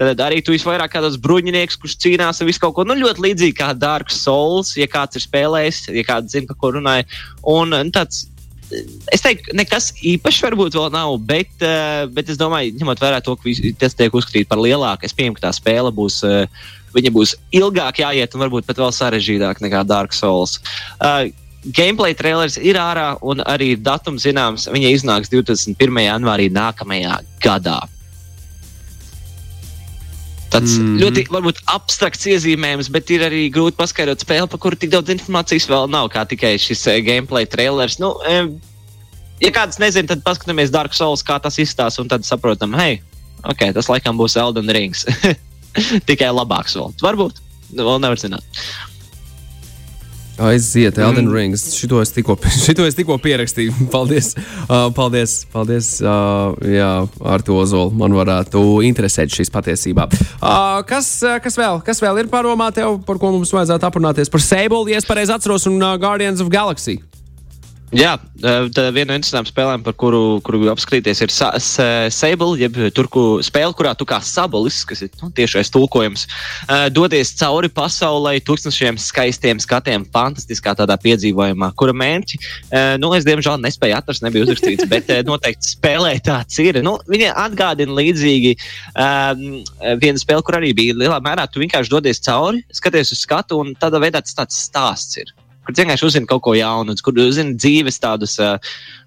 Tad 0.00 0.20
arī 0.24 0.40
tu 0.40 0.54
visvairāk 0.54 0.94
kā 0.94 1.02
tāds 1.04 1.18
bruņinieks, 1.20 1.76
kurš 1.80 1.98
cīnās 2.00 2.40
ar 2.40 2.48
visu 2.48 2.62
kaut 2.62 2.72
ko 2.78 2.86
nu, 2.88 2.96
ļoti 2.96 3.20
līdzīgu 3.26 3.56
kā 3.58 3.74
Dark 3.76 4.08
Souls, 4.14 4.72
ja 4.80 4.88
kāds 4.88 5.18
ir 5.18 5.26
spēlējis, 5.26 5.82
ja 5.92 6.04
kāds 6.08 6.32
zina, 6.32 6.48
par 6.48 6.56
ko 6.62 6.70
runāja. 6.78 7.04
Un 7.52 7.74
nu, 7.74 7.92
tāds 7.92 8.24
es 9.12 9.24
teiktu, 9.24 9.52
nekas 9.58 9.90
īpašs 10.06 10.40
varbūt 10.46 10.78
vēl 10.78 10.88
nav, 10.94 11.16
bet, 11.28 11.52
uh, 11.60 12.06
bet 12.14 12.30
es 12.32 12.38
domāju, 12.40 12.72
ņemot 12.80 13.02
vērā 13.02 13.20
to, 13.26 13.36
ka 13.36 13.54
tas 13.82 13.98
tiek 13.98 14.14
uzskatīts 14.16 14.48
par 14.48 14.62
lielāku, 14.62 15.04
es 15.04 15.16
pieņemu, 15.16 15.38
ka 15.38 15.48
tā 15.48 15.56
spēle 15.60 15.92
būs. 15.94 16.22
Uh, 16.26 16.68
Viņa 16.90 17.10
būs 17.14 17.36
ilgāk 17.54 18.00
jāiet, 18.00 18.32
un 18.34 18.42
varbūt 18.42 18.64
pat 18.66 18.80
vēl 18.82 18.90
sarežģītāk 18.90 19.60
nekā 19.62 19.84
Dark 19.86 20.10
Souls. 20.10 20.56
Uh, 20.98 21.28
Gameplay 21.76 22.16
trailers 22.18 22.56
ir 22.56 22.80
ārā, 22.82 23.12
un 23.22 23.44
arī 23.46 23.76
datums 23.78 24.24
zināms. 24.24 24.64
Viņa 24.72 24.90
iznāks 24.96 25.30
21. 25.30 25.76
janvārī 26.02 26.48
nākamajā 26.50 27.20
gadā. 27.44 27.78
Tāds 30.50 30.74
mm. 30.80 30.96
ļoti 30.98 31.24
varbūt, 31.30 31.60
abstrakts 31.70 32.26
iezīmējums, 32.26 32.88
bet 32.90 33.10
ir 33.14 33.22
arī 33.28 33.44
grūti 33.54 33.78
paskaidrot 33.78 34.24
spēli, 34.24 34.48
par 34.50 34.60
kuru 34.62 34.78
tik 34.78 34.90
daudz 34.90 35.12
informācijas 35.14 35.68
vēl 35.70 35.86
nav, 35.92 36.08
kā 36.10 36.24
tikai 36.26 36.56
šis 36.58 36.82
uh, 36.90 36.98
gameplay 37.06 37.46
trailers. 37.46 38.00
Nu, 38.02 38.16
um, 38.26 38.50
ja 39.42 39.52
kāds 39.54 39.78
nezina, 39.82 40.10
tad 40.10 40.24
paskatāmies 40.26 40.74
Dark 40.74 40.96
Souls, 40.96 41.22
kā 41.26 41.38
tas 41.42 41.60
izstāsta, 41.62 42.02
un 42.02 42.10
tad 42.10 42.26
saprotam, 42.26 42.74
hei, 42.80 42.98
okay, 43.46 43.70
tas 43.76 43.90
laikam 43.92 44.18
būs 44.18 44.34
Elden 44.40 44.74
Rings. 44.74 45.06
tikai 46.10 46.32
labāks 46.34 46.74
vēl. 46.74 46.90
Varbūt, 47.02 47.38
vēl 47.78 48.02
nevar 48.02 48.18
zināt. 48.18 48.62
Aiziet, 50.40 50.98
Elden 50.98 51.28
mm. 51.28 51.34
Rings. 51.34 51.64
Šito 51.76 52.00
es 52.00 52.12
tikko, 52.16 52.36
šito 52.66 52.86
es 52.88 52.96
tikko 52.98 53.18
pierakstīju. 53.22 53.74
Paldies, 53.94 54.32
uh, 54.66 54.88
paldies, 54.96 55.36
paldies 55.52 55.92
uh, 56.04 56.56
jā, 56.64 56.90
ar 57.34 57.44
to 57.44 57.58
Ozolu. 57.60 57.92
Man 58.00 58.16
varētu 58.16 58.62
interesēt 58.88 59.32
šīs 59.34 59.52
patiesībā. 59.52 60.08
Uh, 60.40 60.80
kas, 60.88 61.12
kas, 61.44 61.60
vēl, 61.60 61.82
kas 61.86 62.02
vēl 62.02 62.24
ir 62.24 62.32
paromā 62.32 62.70
tev, 62.74 63.00
par 63.06 63.20
ko 63.20 63.34
mums 63.36 63.52
vajadzētu 63.54 63.90
aprunāties? 63.90 64.32
Par 64.32 64.44
Sable, 64.44 64.86
ja 64.92 65.00
es 65.00 65.08
pareizi 65.08 65.36
atceros, 65.36 65.68
un 65.70 65.80
uh, 65.80 65.96
Guardians 66.00 66.42
of 66.42 66.52
Galaxy. 66.52 67.00
Jā, 67.90 68.12
tā 68.38 68.84
viena 68.94 69.10
no 69.10 69.16
interesantām 69.18 69.48
spēlēm, 69.48 69.82
par 69.82 69.96
kuru, 69.98 70.38
kuru 70.46 70.68
apskatīties, 70.70 71.24
ir 71.24 71.32
Sable, 72.14 72.52
jeb 72.60 72.76
turku 72.94 73.40
spēle, 73.42 73.74
kurā 73.74 73.96
tu 73.98 74.06
kā 74.06 74.20
sabolis, 74.22 74.84
kas 74.86 75.02
ir 75.02 75.10
nu, 75.18 75.32
tiešais 75.34 75.72
tulkojums, 75.74 76.28
dodies 76.94 77.32
cauri 77.40 77.70
pasaulē, 77.74 78.36
tūkstošiem 78.46 79.00
skaistiem 79.02 79.58
skatiem, 79.62 80.06
fantastiskā 80.14 80.76
tādā 80.78 80.94
piedzīvojumā, 81.02 81.72
kura 81.74 81.96
mērķi, 81.98 82.38
nu, 83.02 83.10
es 83.18 83.26
diemžēl 83.26 83.58
nespēju 83.66 83.98
atrast, 83.98 84.22
nebija 84.22 84.46
uzrakstīts, 84.46 84.86
bet 84.94 85.10
noteikti 85.26 85.74
spēlē 85.74 86.14
tāds 86.30 86.62
ir. 86.62 86.78
Nu, 86.86 86.94
viņa 87.10 87.34
atgādina 87.42 87.98
līdzīgi 87.98 88.54
um, 88.94 89.44
vienu 89.98 90.22
spēli, 90.22 90.46
kur 90.46 90.62
arī 90.62 90.70
bija 90.78 90.94
lielā 91.02 91.18
mērā, 91.26 91.50
tu 91.50 91.66
vienkārši 91.66 91.96
dodies 91.98 92.22
cauri, 92.22 92.62
skaties 92.70 93.16
uz 93.18 93.26
skatu, 93.26 93.58
un 93.64 93.74
tādā 93.82 93.98
veidā 93.98 94.22
tas 94.22 94.38
tāds 94.38 94.62
stāsts 94.70 95.24
ir 95.24 95.34
kur 95.70 95.84
vienkārši 95.84 96.06
uzzina 96.08 96.28
kaut 96.30 96.42
ko 96.44 96.56
jaunu, 96.58 96.96
kur 97.04 97.22
uzzina 97.22 97.54
dzīves 97.56 98.02
tādus. 98.02 98.38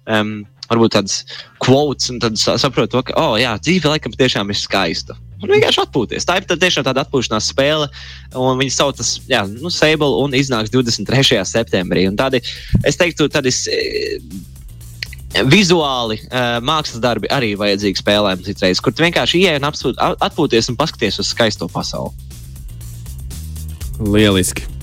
Um, 0.08 0.42
Varbūt 0.64 0.94
tādas 0.94 1.18
kvotas, 1.60 2.08
un 2.08 2.22
tad 2.22 2.38
saprotu, 2.40 3.02
ka, 3.04 3.12
oh, 3.20 3.34
jā, 3.36 3.50
dzīve 3.60 3.90
laikam 3.92 4.14
tiešām 4.16 4.48
ir 4.48 4.56
skaista. 4.56 5.12
Un 5.42 5.50
vienkārši 5.52 5.82
atpūties. 5.82 6.24
Tā 6.24 6.38
ir 6.40 6.46
tā 6.48 6.56
tiešām 6.56 6.86
tāda 6.86 7.02
atpūšanās 7.04 7.50
spēle, 7.52 7.90
un 8.32 8.56
viņi 8.62 8.72
sauc 8.72 9.02
jā, 9.28 9.42
nu, 9.50 9.68
Sable, 9.68 10.08
un 10.24 10.32
iznāks 10.32 10.72
23. 10.72 11.42
septembrī. 11.50 12.06
Un 12.08 12.16
tādi, 12.16 12.40
es 12.80 12.96
teiktu, 12.96 13.28
tādi 13.28 13.52
vizuāli 15.52 16.20
uh, 16.24 16.58
mākslas 16.64 17.02
darbi 17.04 17.28
arī 17.34 17.52
vajadzīgi 17.60 18.00
spēlēm 18.00 18.44
citreiz, 18.46 18.80
kur 18.80 18.96
vienkārši 18.96 19.44
ieej 19.44 19.60
un 19.60 19.68
atpūties 19.68 20.72
un 20.72 20.80
paskaties 20.80 21.20
uz 21.20 21.34
skaisto 21.34 21.68
pasauli. 21.68 22.14
Lieliski! 24.00 24.73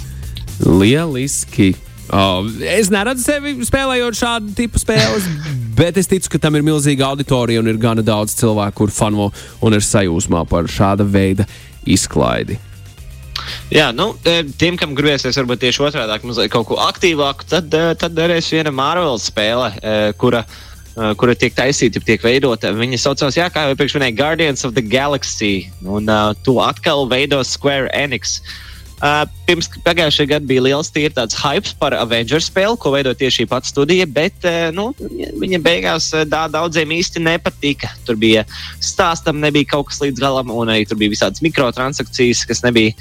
Lieliski! 0.65 1.73
Uh, 2.11 2.43
es 2.67 2.89
neredzu 2.91 3.23
sevi 3.23 3.53
spēlējot 3.63 4.17
šādu 4.19 4.49
tipu 4.57 4.81
spēles, 4.81 5.27
bet 5.77 5.95
es 5.95 6.09
ticu, 6.11 6.33
ka 6.33 6.41
tam 6.43 6.57
ir 6.59 6.65
milzīga 6.67 7.07
auditorija 7.07 7.61
un 7.61 7.69
ir 7.71 7.77
gana 7.79 8.03
daudz 8.03 8.33
cilvēku, 8.35 8.81
kur 8.81 8.91
fano 8.91 9.29
un 9.63 9.77
ir 9.77 9.85
sajūsmā 9.85 10.43
par 10.49 10.67
šāda 10.67 11.07
veida 11.07 11.45
izklaidi. 11.87 12.57
Jā, 13.71 13.87
nu, 13.95 14.09
e, 14.27 14.41
tiem, 14.59 14.75
kam 14.77 14.91
gribēsies 14.97 15.39
varbūt 15.39 15.61
tieši 15.63 15.85
otrādi, 15.87 16.17
mazliet 16.27 16.51
kaut 16.51 16.67
ko 16.67 16.81
aktīvāku, 16.83 17.47
tad, 17.47 17.71
e, 17.71 17.93
tad 18.01 18.17
derēs 18.17 18.51
viena 18.51 18.73
Marvel 18.75 19.15
spēle, 19.23 19.69
e, 19.79 19.93
kura, 20.19 20.43
kura 21.17 21.33
tiek 21.39 21.55
taisīta, 21.55 22.01
tiek 22.03 22.21
veidota. 22.27 22.73
Viņa 22.75 22.99
saucās, 22.99 23.39
jā, 23.39 23.47
kā 23.47 23.63
jau 23.63 23.71
iepriekš 23.71 23.95
minēju, 23.95 24.17
Guardians 24.19 24.67
of 24.67 24.75
the 24.75 24.83
Galaxy, 24.83 25.71
un 25.87 26.11
uh, 26.11 26.35
to 26.43 26.57
atkal 26.59 27.07
veidos 27.09 27.55
Square 27.55 27.87
Enix. 27.95 28.41
Uh, 28.41 28.70
Uh, 29.01 29.23
pirms 29.47 29.65
pagājušajā 29.81 30.29
gadā 30.29 30.45
bija 30.45 30.61
liels 30.67 30.91
tāds 30.93 31.33
hype 31.41 31.71
par 31.81 31.95
Avengers 31.97 32.51
spēli, 32.51 32.77
ko 32.77 32.91
veidoja 32.93 33.17
tieši 33.17 33.41
šī 33.41 33.45
pati 33.49 33.71
studija, 33.71 34.05
bet 34.05 34.45
uh, 34.45 34.69
nu, 34.77 34.91
viņa 35.41 35.59
beigās 35.65 36.11
uh, 36.13 36.21
daudziem 36.29 36.93
īsti 36.93 37.23
nepatika. 37.25 37.89
Tur 38.05 38.19
bija 38.21 38.45
stāstam, 38.77 39.41
nebija 39.41 39.71
kaut 39.73 39.89
kas 39.89 40.03
līdz 40.03 40.21
galam, 40.21 40.53
un 40.53 40.69
arī 40.69 40.85
tur 40.85 41.01
bija 41.01 41.15
visādas 41.15 41.41
mikrotransakcijas, 41.41 42.45
kas 42.45 42.61
nebija 42.61 42.93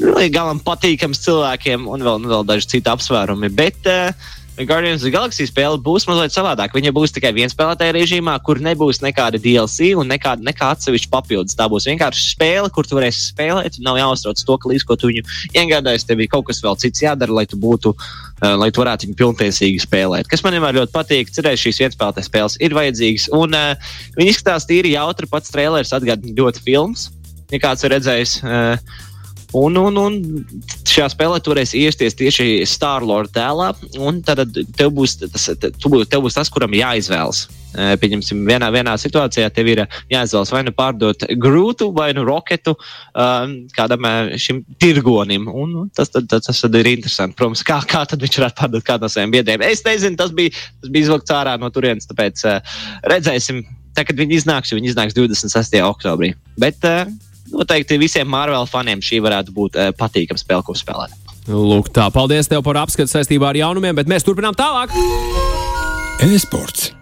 nu, 0.00 0.16
galam 0.32 0.62
patīkams 0.64 1.20
cilvēkiem, 1.26 1.84
un 1.84 2.08
vēl, 2.08 2.22
nu, 2.24 2.32
vēl 2.32 2.48
daži 2.48 2.78
citi 2.78 2.88
apsvērumi. 2.88 3.52
Bet, 3.52 3.84
uh, 3.92 4.32
Guardians 4.56 5.00
of 5.00 5.08
the 5.08 5.12
Galaxy 5.14 5.46
spēle 5.48 5.78
būs 5.80 6.04
mazliet 6.04 6.34
savādāka. 6.34 6.76
Viņa 6.76 6.92
būs 6.92 7.14
tikai 7.16 7.30
viens 7.32 7.54
spēlētāja 7.54 7.94
režīmā, 7.96 8.34
kur 8.44 8.60
nebūs 8.60 9.00
nekāda 9.00 9.40
DLC 9.40 9.94
un 9.96 10.10
nekāda, 10.12 10.44
nekāda 10.44 10.76
atsevišķa 10.76 11.08
papildus. 11.12 11.56
Tā 11.56 11.70
būs 11.72 11.88
vienkārši 11.88 12.34
spēle, 12.34 12.68
kur 12.74 12.84
tu 12.84 12.98
varēsi 12.98 13.30
spēlēt. 13.30 13.78
Nav 13.80 13.96
jāuztrauc 13.96 14.42
to, 14.44 14.56
ka 14.60 14.68
līdz 14.68 14.84
ko 14.84 14.98
tu 15.00 15.08
viņu 15.08 15.24
iegādājies, 15.56 16.04
tev 16.04 16.20
ir 16.20 16.28
kaut 16.32 16.50
kas 16.50 16.60
vēl 16.64 16.76
cits 16.84 17.00
jādara, 17.00 17.32
lai 17.32 17.46
tu 17.48 17.56
būtu. 17.60 17.94
Uh, 18.42 18.56
lai 18.58 18.72
tu 18.74 18.82
varētu 18.82 19.06
viņu 19.06 19.16
pilntiesīgi 19.20 19.84
spēlēt. 19.84 20.26
Kas 20.28 20.42
man 20.42 20.56
vienmēr 20.56 20.74
ļoti 20.80 20.92
patīk, 20.92 21.30
cerēt, 21.30 21.60
šīs 21.62 21.78
vienspēlētājas 21.84 22.26
spēles 22.26 22.58
ir 22.58 22.74
vajadzīgas. 22.74 23.28
Un 23.38 23.54
uh, 23.54 23.92
viņi 24.18 24.34
izskatās 24.34 24.66
tīri 24.66 24.96
jautri, 24.96 25.30
pats 25.30 25.54
trailers 25.54 25.94
atgādina 25.94 26.34
ļoti 26.40 26.64
filmas. 26.66 27.06
Ja 27.54 27.60
kāds 27.62 27.86
ir 27.86 27.94
redzējis, 27.94 28.34
uh, 28.42 28.98
Un, 29.52 29.76
un, 29.76 29.98
un 30.00 30.14
šajā 30.88 31.10
spēlē 31.12 31.40
toreiz 31.44 31.74
iesties 31.76 32.16
tieši 32.16 32.62
Starlord 32.68 33.34
tēlā, 33.34 33.72
un 34.00 34.22
tad 34.24 34.46
tev 34.76 34.92
būs 34.96 35.18
tas, 35.22 35.50
tev 35.60 36.22
būs 36.24 36.38
tas 36.38 36.50
kuram 36.52 36.72
jāizvēlas. 36.76 37.48
Pieņemsim, 37.72 38.42
vienā, 38.44 38.68
vienā 38.72 38.92
situācijā 39.00 39.48
tev 39.52 39.68
ir 39.72 39.82
jāizvēlas 40.12 40.52
vai 40.52 40.60
nu 40.66 40.74
pārdot 40.76 41.24
grūtu, 41.40 41.88
vai 41.96 42.10
nu 42.16 42.24
roketu 42.28 42.74
um, 42.76 43.54
kādam 43.76 44.08
šim 44.40 44.60
tirgonim. 44.80 45.48
Un, 45.48 45.88
tas, 45.96 46.12
tad, 46.12 46.28
tas, 46.32 46.44
tas 46.48 46.60
tad 46.64 46.76
ir 46.80 46.90
interesanti. 46.92 47.36
Protams, 47.40 47.64
kā, 47.64 47.80
kā 47.88 48.04
tad 48.08 48.24
viņš 48.24 48.40
varētu 48.40 48.60
pārdot 48.60 48.88
kādam 48.88 49.08
no 49.08 49.12
saviem 49.12 49.32
biedriem. 49.36 49.64
Es 49.64 49.84
nezinu, 49.88 50.20
tas 50.20 50.32
bija, 50.36 50.52
tas 50.80 50.92
bija 50.92 51.08
izvilkts 51.08 51.32
ārā 51.32 51.56
no 51.60 51.72
turienes, 51.72 52.08
tāpēc 52.08 52.44
redzēsim, 53.08 53.64
tā, 53.96 54.04
kad 54.04 54.20
viņi 54.20 54.40
iznāks, 54.42 54.72
viņi 54.76 54.92
iznāks 54.92 55.16
26. 55.16 55.80
oktobrī. 55.88 56.34
Bet, 56.60 56.84
uh, 56.84 57.08
noteikti 57.52 58.00
visiem 58.00 58.28
Marvel 58.28 58.66
faniem 58.70 59.02
šī 59.04 59.20
varētu 59.24 59.54
būt 59.56 59.78
uh, 59.78 59.90
patīkama 59.98 60.40
spēle, 60.40 60.64
ko 60.66 60.76
spēlēt. 60.78 61.14
Lūk, 61.50 61.90
tā. 61.94 62.06
Paldies 62.14 62.50
tev 62.50 62.62
par 62.66 62.78
apskatu 62.84 63.10
saistībā 63.10 63.50
ar 63.50 63.58
jaunumiem, 63.58 63.96
bet 63.98 64.10
mēs 64.10 64.26
turpinām 64.26 64.54
tālāk. 64.58 64.94
E-sports. 66.22 66.92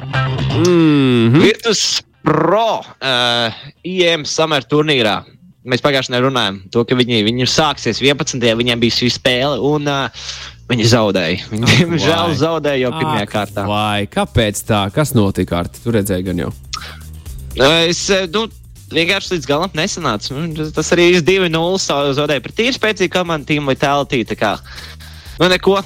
Mm 0.00 1.32
-hmm. 1.32 1.40
Virtus 1.40 2.02
Pro 2.22 2.80
uh, 2.80 3.52
IM 3.82 4.24
Summer 4.24 4.64
turnīrā. 4.64 5.22
Mēs 5.64 5.82
pagājušajā 5.84 6.14
nedēļā 6.14 6.28
runājām, 6.28 6.58
to, 6.72 6.84
ka 6.84 6.96
viņi, 6.96 7.24
viņi 7.24 7.46
sāksies 7.48 8.00
11. 8.00 8.56
viņiem 8.56 8.80
bija 8.80 8.96
šī 8.96 9.10
spēle, 9.12 9.58
un 9.60 9.88
uh, 9.88 10.28
viņi 10.70 10.86
zaudēja. 10.92 11.46
Viņi, 11.52 11.66
diemžēl, 11.66 12.34
zaudēja 12.40 12.84
jau 12.84 12.92
pirmajā 12.94 13.26
Ak, 13.26 13.32
kārtā. 13.32 13.66
Vai 13.68 14.06
kāpēc 14.06 14.62
tā? 14.68 14.84
Kas 14.94 15.14
notika 15.16 15.60
ar 15.60 15.68
to? 15.68 15.82
Tur 15.84 15.98
redzēju, 15.98 16.26
gan 16.30 16.44
jau. 16.44 16.52
Es, 17.88 18.04
nu, 18.30 18.46
vienkārši 18.94 19.36
līdz 19.36 19.48
galam 19.48 19.72
nesanāca. 19.76 20.34
Nu, 20.34 20.66
tas 20.74 20.92
arī 20.94 21.10
ir 21.14 21.24
2-0 21.26 21.80
zaudēja 22.18 22.44
pret 22.44 22.58
tīri 22.58 22.76
spēcīgu 22.76 23.14
komandu, 23.14 23.48
Team 23.50 23.70
Vitality. 23.70 24.24
Nu, 25.40 25.48
neko. 25.50 25.80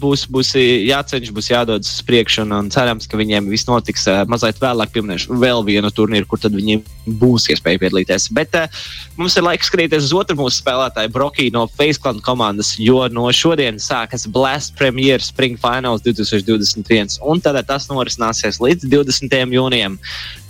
Būs, 0.00 0.22
būs 0.32 0.54
jāceņš, 0.56 1.28
būs 1.36 1.50
jādodas 1.50 1.90
uz 1.92 2.04
priekšu, 2.08 2.46
un, 2.46 2.54
un 2.56 2.68
cerams, 2.72 3.04
ka 3.04 3.18
viņiem 3.20 3.50
viss 3.52 3.68
notiks 3.68 4.06
uh, 4.08 4.22
mazliet 4.32 4.56
vēlāk. 4.62 4.94
Pieminēšu 4.94 5.36
vēl 5.42 5.60
vienu 5.66 5.90
turnīru, 5.92 6.24
kur 6.30 6.40
tad 6.40 6.56
viņi 6.56 6.78
būs 7.20 7.48
iespēja 7.52 7.80
piedalīties. 7.82 8.28
Bet 8.36 8.56
uh, 8.58 8.82
mums 9.18 9.36
ir 9.36 9.46
laiks 9.46 9.70
skatīties 9.70 10.08
uz 10.08 10.14
otru 10.16 10.38
mūsu 10.38 10.60
spēlētāju, 10.62 11.12
Brokiju 11.14 11.54
no 11.54 11.66
Faceland 11.70 12.22
komandas, 12.26 12.74
jo 12.80 13.02
no 13.12 13.26
šodienas 13.34 13.88
sākas 13.90 14.26
Blast 14.30 14.76
Premier 14.78 15.22
Spring 15.24 15.58
Finals 15.60 16.04
2021, 16.06 17.18
un 17.26 17.42
tad 17.42 17.58
tas 17.68 17.88
norisināsies 17.90 18.60
līdz 18.62 18.88
20. 18.90 19.40
jūnijam. 19.56 19.98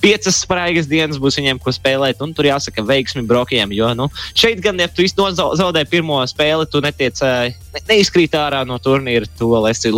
Piecas 0.00 0.38
spraigas 0.40 0.88
dienas 0.88 1.18
būs 1.20 1.36
viņiem, 1.36 1.58
ko 1.60 1.72
spēlēt, 1.74 2.22
un 2.24 2.32
tur 2.36 2.48
jāsaka 2.48 2.84
veiksmi 2.88 3.26
Brokijam, 3.28 3.72
jo 3.76 3.90
nu, 3.96 4.08
šeit 4.32 4.62
gan, 4.64 4.80
ja 4.80 4.88
tu 4.88 5.04
zaudē 5.04 5.84
pirmo 5.88 6.22
spēli, 6.30 6.68
tu 6.72 6.80
netiec, 6.80 7.20
ne, 7.20 7.82
neizkrīt 7.90 8.36
ārā 8.38 8.62
no 8.68 8.78
turnīra, 8.80 9.28
tu 9.36 9.50
vēl 9.52 9.68
esi 9.72 9.92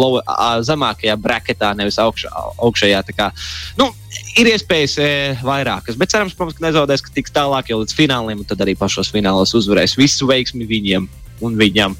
zemākajā 0.67 1.17
braketā, 1.23 1.71
nevis 1.79 2.01
augšā, 2.03 2.33
augšējā. 2.59 3.05
Kā, 3.15 3.31
nu, 3.79 3.93
ir 4.41 4.53
iespējas 4.53 4.97
e, 5.01 5.09
vairākas, 5.45 5.99
bet 6.01 6.13
cerams, 6.13 6.37
protams, 6.39 6.59
ka 6.59 6.67
nezaudēs, 6.69 7.05
ka 7.05 7.13
tiks 7.15 7.35
tālāk 7.35 7.73
jau 7.73 7.83
līdz 7.83 7.97
fināliem, 7.97 8.45
un 8.45 8.49
tad 8.49 8.63
arī 8.65 8.77
pašos 8.79 9.13
finālos 9.13 9.55
uzvarēs. 9.59 9.99
Visu 10.01 10.29
veiksmi 10.31 10.69
viņiem 10.69 11.11
un 11.43 11.61
viņam. 11.61 11.99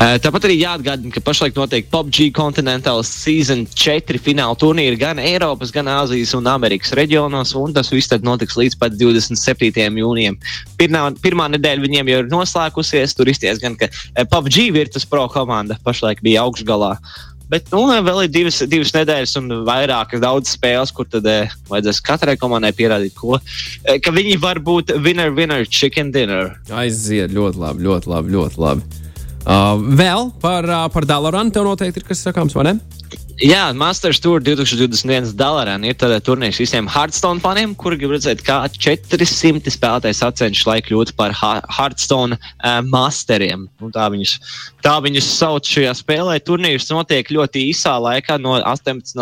Tāpat 0.00 0.46
arī 0.48 0.54
jāatgādina, 0.62 1.10
ka 1.12 1.20
pašlaik 1.20 1.58
notiek 1.58 1.84
PUBG 1.92 2.30
Continental 2.32 3.02
Season 3.04 3.66
4 3.68 4.16
fināla 4.24 4.56
turnīri 4.56 4.96
gan 4.96 5.18
Eiropas, 5.20 5.68
gan 5.74 5.90
Āzijas 5.92 6.32
un 6.38 6.48
Amerikas 6.48 6.94
reģionos, 6.96 7.52
un 7.60 7.74
tas 7.76 7.92
viss 7.92 8.08
notiks 8.24 8.56
līdz 8.56 8.78
pat 8.80 8.96
27. 8.96 10.00
jūnijam. 10.00 10.38
Pirmā, 10.80 11.02
pirmā 11.20 11.50
nedēļa 11.52 11.84
viņiem 11.84 12.12
jau 12.14 12.22
ir 12.22 12.32
noslēgusies, 12.32 13.12
tur 13.12 13.28
izties 13.28 13.60
gan, 13.60 13.76
ka 13.76 13.90
PUBG 14.24 14.70
Virtus 14.72 15.04
Pro 15.04 15.26
komanda 15.28 15.76
pašlaik 15.84 16.24
bija 16.24 16.46
augšgalā. 16.48 16.94
Bet 17.50 17.66
nu, 17.74 17.82
vēl 17.90 18.24
ir 18.24 18.30
divas, 18.30 18.60
divas 18.70 18.92
nedēļas 18.94 19.32
un 19.40 19.50
vairākas 19.66 20.22
daudz 20.22 20.52
spēles, 20.54 20.92
kur 20.94 21.08
tad 21.10 21.26
eh, 21.26 21.50
vajadzēs 21.70 21.98
katrai 22.06 22.36
komandai 22.38 22.70
pierādīt, 22.76 23.16
ko, 23.18 23.40
eh, 23.82 23.98
ka 23.98 24.14
viņi 24.14 24.36
var 24.42 24.60
būt 24.62 24.94
winner, 25.02 25.32
winner, 25.34 25.66
chicken 25.66 26.12
dinner. 26.14 26.54
Aiziet 26.70 27.34
ļoti 27.34 27.58
labi, 27.58 27.86
ļoti 27.88 28.12
labi, 28.12 28.34
ļoti 28.36 28.62
labi. 28.62 28.86
Uh, 29.40 29.80
vēl 29.96 30.28
par, 30.38 30.66
uh, 30.68 30.86
par 30.92 31.06
tev 31.08 31.64
noteikti 31.64 32.02
ir 32.02 32.06
kas 32.06 32.22
sakāms, 32.22 32.54
vai 32.54 32.68
ne? 32.68 32.74
Jā, 33.40 33.70
Masters 33.72 34.18
Tour 34.20 34.42
2021 34.44 35.30
dolārā 35.32 35.78
ir 35.88 35.94
tāda 35.96 36.18
turnīrs 36.20 36.58
visiem 36.60 36.84
Hearthstone 36.92 37.40
faniem, 37.40 37.70
kuri 37.72 37.96
grib 37.96 38.10
redzēt, 38.12 38.42
kā 38.44 38.58
400 38.68 39.72
spēlētāji 39.72 40.18
sacenšas, 40.18 40.66
lai 40.68 40.74
kļūtu 40.84 41.14
par 41.16 41.32
Hearthstone 41.32 42.36
uh, 42.36 42.82
masteriem. 42.84 43.62
Nu, 43.80 43.88
tā, 43.94 44.10
viņus, 44.12 44.34
tā 44.84 44.92
viņus 45.00 45.30
sauc 45.38 45.70
šajā 45.72 45.94
spēlē. 46.02 46.34
Turnīrs 46.44 46.90
notiek 46.92 47.32
ļoti 47.32 47.62
īsā 47.70 47.94
laikā, 48.04 48.36
no 48.44 48.58
18. 48.58 49.16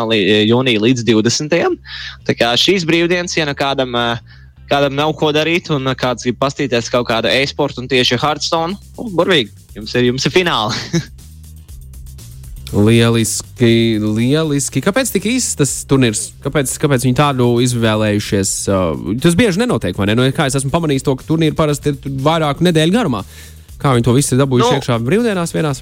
jūnija 0.48 0.82
līdz 0.82 1.06
20. 1.06 1.78
Tā 2.26 2.36
kā 2.40 2.50
šīs 2.58 2.88
brīvdienas, 2.90 3.36
ja 3.38 3.46
nu 3.46 3.54
kādam, 3.54 3.94
uh, 3.94 4.42
kādam 4.66 4.98
nav 4.98 5.14
ko 5.20 5.30
darīt, 5.36 5.70
un 5.70 5.94
kāds 5.94 6.26
grib 6.26 6.40
pastīties 6.42 6.90
kaut 6.90 7.06
kādu 7.12 7.30
e-sportu 7.30 7.84
un 7.84 7.92
tieši 7.94 8.18
Hearthstone, 8.18 8.74
nu, 8.98 9.08
burvīgi, 9.14 9.54
jums 9.78 9.94
ir, 9.94 10.10
jums 10.10 10.26
ir 10.26 10.34
fināli. 10.40 11.04
Lieliski, 12.72 13.96
lieliski. 14.02 14.82
Kāpēc 14.84 15.12
tik 15.14 15.28
īsts 15.30 15.56
tas 15.56 15.70
turnīrs? 15.88 16.26
Kāpēc, 16.44 16.74
kāpēc 16.82 17.06
viņi 17.06 17.16
tādu 17.16 17.46
izvēlējušies? 17.64 18.50
Uh, 18.68 19.14
tas 19.24 19.36
bieži 19.38 19.62
nenotiek, 19.62 19.96
vai 19.96 20.10
ne? 20.10 20.18
Nu, 20.18 20.26
kā 20.36 20.50
es 20.50 20.58
esmu 20.58 20.72
pamanījis, 20.74 21.06
to, 21.06 21.14
ka 21.16 21.24
turnīri 21.30 21.56
parasti 21.56 21.94
ir 21.94 22.18
vairāku 22.26 22.66
nedēļu 22.68 22.96
garumā. 22.98 23.22
Kā 23.80 23.94
viņi 23.96 24.04
to 24.04 24.16
visu 24.16 24.34
ir 24.34 24.42
dabūjuši 24.42 24.68
no. 24.68 24.82
iekšā 24.82 24.98
brīvdienās 25.06 25.54
vienās? 25.56 25.80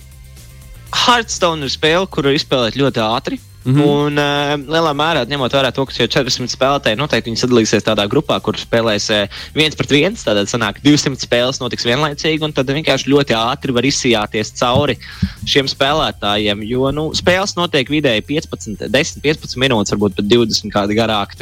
Hearthstone 0.95 1.66
ir 1.66 1.75
spēle, 1.75 2.07
kuru 2.12 2.37
izspēlēt 2.37 2.78
ļoti 2.78 3.02
ātri. 3.02 3.40
Mm 3.66 3.75
-hmm. 3.75 3.82
Un 3.82 4.18
uh, 4.18 4.52
lielā 4.75 4.92
mērā 4.94 5.25
ņemot 5.26 5.52
vērā 5.52 5.73
to, 5.75 5.85
ka 5.87 5.94
jau 5.99 6.06
400 6.06 6.52
spēlētāji 6.54 6.99
noteikti 7.00 7.30
viņi 7.30 7.40
sadalīsies 7.40 7.82
tādā 7.82 8.04
grupā, 8.06 8.38
kur 8.40 8.54
spēlēs 8.54 9.11
uh, 9.11 9.26
viens 9.54 9.75
pret 9.75 9.90
viens. 9.90 10.23
Tad 10.23 10.38
sanāk 10.46 10.78
200 10.85 11.18
spēles 11.18 11.58
notiks 11.61 11.85
vienlaicīgi, 11.85 12.44
un 12.46 12.52
tad 12.52 12.70
vienkārši 12.70 13.11
ļoti 13.11 13.35
ātri 13.35 13.75
var 13.75 13.82
izsijāties 13.82 14.54
cauri 14.54 14.96
šiem 15.44 15.66
spēlētājiem. 15.66 16.62
Jo 16.62 16.92
nu, 16.94 17.11
spēles 17.14 17.56
notiek 17.56 17.90
vidēji 17.90 18.23
15, 18.23 18.87
10, 18.88 19.20
15 19.23 19.58
minūtes, 19.58 19.92
varbūt 19.92 20.14
pat 20.14 20.25
20 20.30 20.70
kādi 20.70 20.94
garāki. 20.94 21.35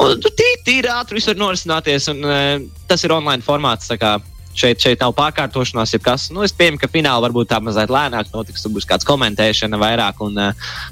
Tīri 0.00 0.58
tī 0.66 0.76
ātri 0.88 1.14
viss 1.14 1.28
var 1.28 1.36
norisināties, 1.36 2.08
un 2.10 2.24
uh, 2.24 2.58
tas 2.88 3.04
ir 3.04 3.12
online 3.12 3.42
formāts. 3.42 3.86
Kā, 4.00 4.18
šeit, 4.56 4.80
šeit 4.82 5.02
nav 5.02 5.14
pārkārtošanās, 5.18 5.94
ja 5.94 6.00
kas. 6.02 6.28
Nu, 6.34 6.44
es 6.46 6.54
pieņemu, 6.56 6.80
ka 6.80 6.90
finālā 6.90 7.22
varbūt 7.26 7.50
tā 7.52 7.60
mazliet 7.62 7.92
lēnāk 7.92 8.32
notiks, 8.34 8.64
tur 8.64 8.74
būs 8.74 8.88
kāds 8.88 9.08
komentēšana 9.08 9.80
vairāk. 9.80 10.22
Un, 10.26 10.38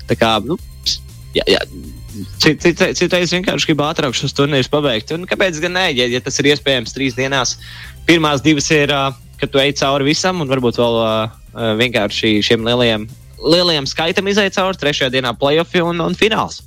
tā 0.09 0.19
kā, 0.19 0.37
nu, 0.45 0.59
jā, 1.37 1.47
jā. 1.47 1.63
Citreiz 2.43 2.79
cit, 2.99 3.13
cit 3.13 3.13
vienkārši 3.15 3.69
gribu 3.69 3.85
ātrāk 3.87 4.17
šos 4.17 4.35
turnīrus 4.35 4.71
pabeigt. 4.73 5.13
Un 5.15 5.27
kāpēc 5.29 5.61
gan 5.63 5.77
nē, 5.77 5.87
ja, 5.95 6.09
ja 6.11 6.23
tas 6.25 6.39
ir 6.41 6.51
iespējams 6.55 6.97
trīs 6.97 7.19
dienās? 7.19 7.59
Pirmās 8.09 8.43
divas 8.43 8.67
ir, 8.75 8.91
kad 9.39 9.53
tu 9.53 9.61
ej 9.63 9.77
cauri 9.79 10.09
visam, 10.09 10.41
un 10.43 10.51
varbūt 10.51 10.81
vēl 10.81 10.99
vienkārši 11.79 12.39
šiem 12.49 12.67
lielajiem, 12.67 13.05
lielajiem 13.45 13.87
skaitam 13.87 14.31
iziet 14.33 14.57
cauri. 14.57 14.81
Trešajā 14.81 15.13
dienā 15.15 15.35
playoffs 15.39 15.79
un, 15.85 16.03
un 16.09 16.19
fināls. 16.19 16.63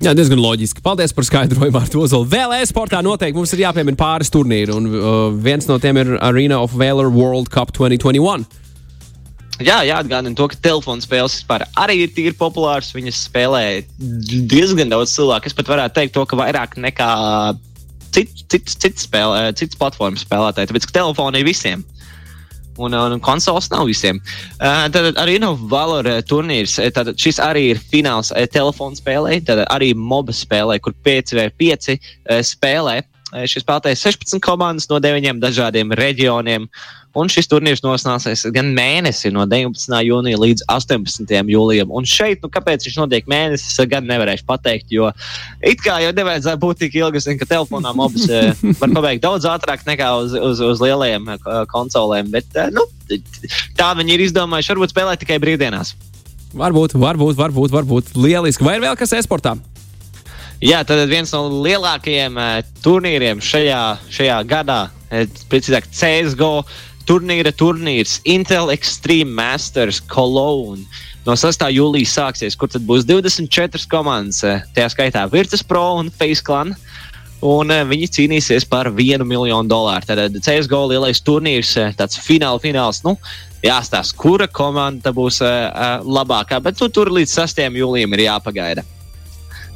Jā, 0.00 0.14
diezgan 0.16 0.40
loģiski. 0.40 0.80
Paldies 0.80 1.12
par 1.12 1.26
skaidrojumu 1.28 1.76
ar 1.76 1.90
to 1.92 2.06
zolu. 2.08 2.24
Vēl 2.32 2.54
e-sportā 2.56 3.02
noteikti 3.04 3.36
mums 3.36 3.50
ir 3.52 3.66
jāpiemina 3.66 4.00
pāris 4.00 4.32
turnīri, 4.32 4.72
un 4.72 4.88
uh, 4.88 5.18
viens 5.44 5.68
no 5.68 5.76
tiem 5.82 6.00
ir 6.00 6.14
Arena 6.24 6.62
of 6.64 6.72
Valor 6.72 7.10
World 7.12 7.50
Cup 7.52 7.74
2021. 7.76 8.46
Jā, 9.60 9.82
jāatgādina 9.84 10.32
to, 10.32 10.46
ka 10.48 10.56
telefona 10.64 11.04
spēles 11.04 11.36
vispār 11.36 11.66
arī 11.76 11.98
ir 12.06 12.14
tīri 12.16 12.32
populāras. 12.32 12.94
Viņas 12.96 13.26
spēlē 13.28 13.62
diezgan 14.48 14.88
daudz 14.88 15.12
cilvēku. 15.18 15.52
Es 15.52 15.58
pat 15.58 15.68
varētu 15.68 15.98
teikt, 15.98 16.16
to, 16.16 16.24
ka 16.24 16.40
vairāk 16.40 16.78
nekā 16.80 17.10
cits, 18.16 18.46
cits, 18.48 18.80
cits, 18.80 19.04
spēlē, 19.04 19.50
cits 19.60 19.76
platformas 19.76 20.24
spēlētāji. 20.24 20.72
Tāpēc, 20.72 20.88
ka 20.88 20.96
telefoni 21.02 21.44
ir 21.44 21.50
visiem. 21.52 21.84
Uh, 21.84 21.99
un, 22.80 22.96
un 22.96 23.22
konsoles 23.24 23.70
nav 23.72 23.86
visiem. 23.90 24.20
Uh, 24.58 24.86
tad 24.92 25.20
arī 25.20 25.38
no 25.42 25.54
Valora 25.70 26.18
turnīrs. 26.26 26.78
Tad 26.96 27.12
šis 27.20 27.40
arī 27.44 27.70
ir 27.74 27.82
fināls 27.92 28.32
telefonu 28.52 28.98
spēlē, 28.98 29.40
tad 29.46 29.64
arī 29.68 29.92
moba 29.94 30.34
spēlē, 30.36 30.80
kur 30.82 30.96
5v5 31.06 31.94
uh, 31.96 32.40
spēlē. 32.46 33.00
Šis 33.30 33.62
spēlētājs 33.62 34.02
16 34.02 34.42
komandas 34.42 34.88
no 34.90 34.98
9 35.02 35.38
dažādiem 35.42 35.94
reģioniem. 35.94 36.66
Un 37.18 37.30
šis 37.30 37.48
turnīrs 37.50 37.82
nosnāsies 37.82 38.44
gan 38.54 38.68
mēnesi 38.74 39.32
no 39.34 39.42
19. 39.50 39.96
jūnija 40.06 40.38
līdz 40.38 40.64
18. 40.70 41.32
jūlijam. 41.50 41.90
Un 41.90 42.06
šeit, 42.06 42.38
nu, 42.42 42.50
kāpēc 42.52 42.86
viņš 42.86 42.98
notiek 43.00 43.26
mēnesis, 43.30 43.80
gan 43.90 44.06
nevarēšu 44.06 44.46
pateikt, 44.46 44.92
jo 44.94 45.10
it 45.58 45.82
kā 45.82 45.98
jau 46.04 46.12
nevajadzētu 46.14 46.62
būt 46.62 46.82
tik 46.84 47.00
ilgi, 47.00 47.24
ka 47.40 47.50
telefonā 47.50 47.94
mobs 47.98 48.28
var 48.30 48.94
pabeigt 48.94 49.24
daudz 49.26 49.48
ātrāk 49.50 49.82
nekā 49.88 50.12
uz, 50.22 50.38
uz, 50.38 50.62
uz 50.62 50.82
lielajiem 50.82 51.34
konsolēm. 51.74 52.30
Bet 52.34 52.54
nu, 52.74 52.86
tā 53.78 53.90
viņi 53.98 54.14
ir 54.14 54.26
izdomājuši, 54.28 54.74
varbūt 54.76 54.94
spēlēt 54.94 55.24
tikai 55.24 55.42
brīvdienās. 55.42 55.96
Varbūt, 56.54 56.94
varbūt, 56.98 57.36
varbūt, 57.38 57.74
varbūt. 57.74 58.14
Lieliski. 58.18 58.66
Vai 58.66 58.78
ir 58.78 58.86
vēl 58.86 58.98
kas 58.98 59.18
e-sportā? 59.18 59.56
Jā, 60.60 60.82
tad 60.84 61.06
viens 61.08 61.30
no 61.32 61.46
lielākajiem 61.64 62.34
uh, 62.36 62.58
turnīriem 62.84 63.38
šajā, 63.40 63.82
šajā 64.12 64.38
gadā, 64.44 64.80
precīzāk, 65.48 65.86
CSGO 65.88 66.66
turnīra 67.08 67.50
turnīrs 67.56 68.18
Intel 68.28 68.68
Extreme 68.74 69.32
Masters 69.34 70.02
Cologne. 70.04 70.84
No 71.24 71.32
6. 71.36 71.64
jūlijas 71.74 72.12
sāksies, 72.16 72.56
kur 72.60 72.68
tad 72.68 72.84
būs 72.88 73.04
24 73.08 73.88
komandas, 73.90 74.44
eh, 74.44 74.62
tajā 74.76 74.92
skaitā 74.94 75.24
Virtus 75.32 75.64
Pro 75.64 75.96
un 75.98 76.12
Face 76.12 76.44
Clan. 76.44 76.76
Un 77.40 77.72
viņi 77.72 78.08
cīnīsies 78.14 78.68
par 78.68 78.90
vienu 78.92 79.24
miljonu 79.24 79.68
dolāru. 79.68 80.04
Tad 80.04 80.38
CSGO 80.44 80.84
lielais 80.92 81.20
turnīrs, 81.24 81.72
eh, 81.80 81.92
tāds 81.96 82.20
fināla 82.20 82.60
fināls. 82.60 83.00
Nu, 83.04 83.16
jāstāsta, 83.64 84.16
kura 84.16 84.46
komanda 84.46 85.12
būs 85.12 85.40
uh, 85.44 86.04
labākā. 86.04 86.62
Bet 86.62 86.80
nu, 86.80 86.88
tur 86.88 87.08
līdz 87.12 87.32
6. 87.32 87.76
jūlijam 87.80 88.12
ir 88.16 88.28
jāpagaida. 88.28 88.84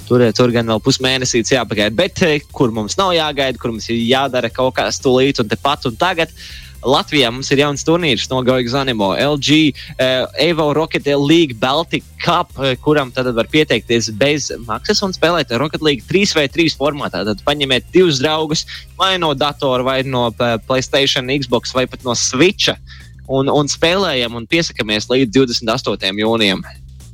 Tur, 0.09 0.21
tur 0.37 0.53
gan 0.53 0.69
vēl 0.69 0.83
pusmēnesīts 0.85 1.55
jāpagaida. 1.55 1.95
Bet 1.97 2.21
kur 2.53 2.75
mums 2.75 2.99
nav 3.01 3.15
jāgaida, 3.17 3.61
kur 3.61 3.73
mums 3.73 3.89
ir 3.93 4.03
jādara 4.05 4.51
kaut 4.53 4.77
kas 4.77 5.01
tūlīt 5.01 5.41
un 5.41 5.49
tepat 5.49 5.89
un 5.89 5.97
tagad. 6.01 6.33
Latvijā 6.85 7.31
mums 7.33 7.49
ir 7.49 7.63
jauns 7.63 7.81
turnīrs 7.87 8.27
no 8.29 8.43
Goigas 8.45 8.75
Animo, 8.77 9.15
LG 9.17 9.57
uh, 9.73 10.27
Evo 10.45 10.67
Rocket 10.77 11.07
League 11.17 11.57
Baltic 11.57 12.05
Cup, 12.21 12.53
kuram 12.85 13.09
tad 13.15 13.31
var 13.37 13.49
pieteikties 13.49 14.11
bez 14.21 14.51
maksas 14.67 15.01
un 15.07 15.17
spēlēt 15.17 15.55
Rocket 15.61 15.81
League 15.85 16.05
3v3 16.11 16.69
formātā. 16.77 17.25
Tad 17.25 17.41
paņemiet 17.47 17.89
divus 17.95 18.21
draugus 18.21 18.67
vai 19.01 19.15
no 19.17 19.33
datora, 19.33 19.85
vai 19.87 20.03
no 20.05 20.29
Playstation, 20.69 21.33
Xbox 21.41 21.73
vai 21.73 21.89
pat 21.89 22.05
no 22.05 22.13
Switcha 22.13 22.77
un, 23.33 23.49
un 23.49 23.71
spēlējam 23.71 24.37
un 24.37 24.49
piesakāmies 24.51 25.09
līdz 25.09 25.33
28. 25.41 26.13
jūnijam. 26.21 26.65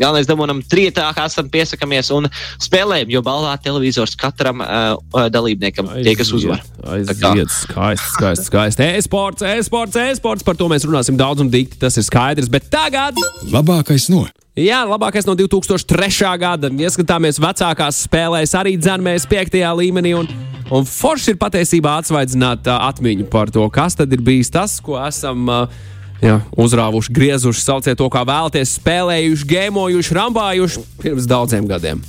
Galvenais 0.00 0.28
dabūnam 0.28 0.62
trietā, 0.64 1.10
esam 1.26 1.50
piesakamies 1.52 2.08
un 2.16 2.28
spēlējam, 2.62 3.12
jo 3.12 3.20
balvā 3.24 3.52
televizors 3.60 4.16
katram 4.18 4.62
uh, 4.64 5.28
dalībniekam, 5.32 5.90
aiziet, 5.92 6.06
tie, 6.08 6.16
kas 6.22 6.32
uzvar. 6.36 6.64
Aiziet, 6.96 7.52
skaisti, 7.52 8.12
skaisti, 8.14 8.48
skaisti. 8.48 8.88
E-sports, 8.96 9.44
e-sports, 9.44 10.00
e-sports, 10.00 10.46
par 10.46 10.56
to 10.56 10.70
mēs 10.72 10.88
runāsim 10.88 11.20
daudz 11.20 11.44
un 11.44 11.52
dikti, 11.52 11.78
tas 11.84 12.00
ir 12.00 12.06
skaidrs, 12.06 12.48
bet 12.52 12.70
tagad. 12.72 13.18
Labākais 13.52 14.08
no. 14.12 14.24
Jā, 14.58 14.80
labākais 14.88 15.28
no 15.28 15.36
2003. 15.38 16.32
gada. 16.40 16.68
Ieskatāmies 16.68 17.38
vecākās 17.40 18.00
spēlēs, 18.08 18.56
arī 18.58 18.74
dzēnēs 18.80 19.28
piektajā 19.30 19.70
līmenī. 19.78 20.16
Un, 20.18 20.26
un 20.74 20.88
forši 20.88 21.34
ir 21.34 21.38
patiesībā 21.40 21.94
atsvaidzināt 22.00 22.66
uh, 22.66 22.88
atmiņu 22.88 23.28
par 23.30 23.52
to, 23.54 23.68
kas 23.72 24.00
tad 24.00 24.12
ir 24.16 24.24
bijis 24.26 24.50
tas, 24.52 24.80
ko 24.84 24.98
esam 25.00 25.46
uh, 25.46 25.80
jā, 26.24 26.38
uzrāvuši, 26.60 27.12
griezuši, 27.16 27.64
sauciet 27.64 27.98
to, 28.00 28.08
kā 28.12 28.24
vēlaties, 28.28 28.76
spēlējuši, 28.80 29.48
gēmojuši, 29.50 30.16
rambājuši 30.20 30.84
pirms 31.02 31.28
daudziem 31.30 31.68
gadiem. 31.70 32.02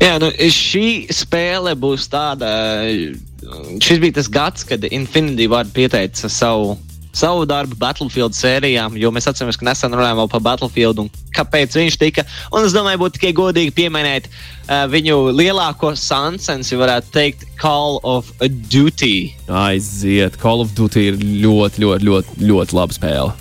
Jā, 0.00 0.16
nu, 0.22 0.30
šī 0.30 1.08
spēle 1.14 1.72
būs 1.78 2.08
tāda. 2.12 2.50
Šis 3.82 4.00
bija 4.02 4.18
tas 4.18 4.28
gads, 4.32 4.66
kad 4.66 4.84
Infinity 4.90 5.46
Ward 5.50 5.70
pieteica 5.74 6.28
savu 6.32 6.74
savu 7.16 7.46
darbu 7.48 7.78
Battlefield 7.80 8.36
sērijām, 8.36 8.96
jo 9.00 9.10
mēs 9.14 9.28
atceramies, 9.30 9.58
ka 9.60 9.66
nesen 9.68 9.94
runājām 9.96 10.28
par 10.32 10.42
Battlefield 10.44 11.00
un 11.04 11.10
kāpēc 11.36 11.76
viņš 11.78 11.96
tika. 12.00 12.26
Un 12.52 12.66
es 12.66 12.76
domāju, 12.76 13.00
būtu 13.04 13.18
tikai 13.18 13.32
godīgi 13.36 13.72
pieminēt 13.76 14.28
uh, 14.28 14.84
viņu 14.92 15.32
lielāko 15.36 15.94
sansensi, 16.00 16.76
varētu 16.78 17.12
teikt, 17.14 17.48
Call 17.60 18.00
of 18.04 18.28
Duty. 18.68 19.32
Aiziet, 19.48 20.38
Call 20.42 20.64
of 20.64 20.76
Duty 20.76 21.08
ir 21.12 21.18
ļoti, 21.46 21.84
ļoti, 21.86 22.10
ļoti, 22.10 22.38
ļoti 22.52 22.78
laba 22.78 22.96
spēle. 22.96 23.34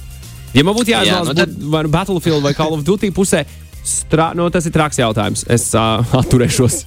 Ja 0.55 0.63
man 0.63 0.75
būtu 0.77 0.93
jāizvēlas, 0.93 1.31
Jā, 1.31 1.35
nu 1.35 1.39
tad... 1.41 1.55
vai 1.73 1.85
Battlefield 1.91 2.45
vai 2.45 2.55
Call 2.55 2.77
of 2.77 2.85
Duty 2.87 3.11
pusē, 3.15 3.43
strā... 3.83 4.31
nu, 4.37 4.47
tas 4.53 4.67
ir 4.67 4.75
traks 4.75 5.03
jautājums. 5.03 5.43
Es 5.51 5.71
uh, 5.75 5.99
atturēšos. 6.21 6.85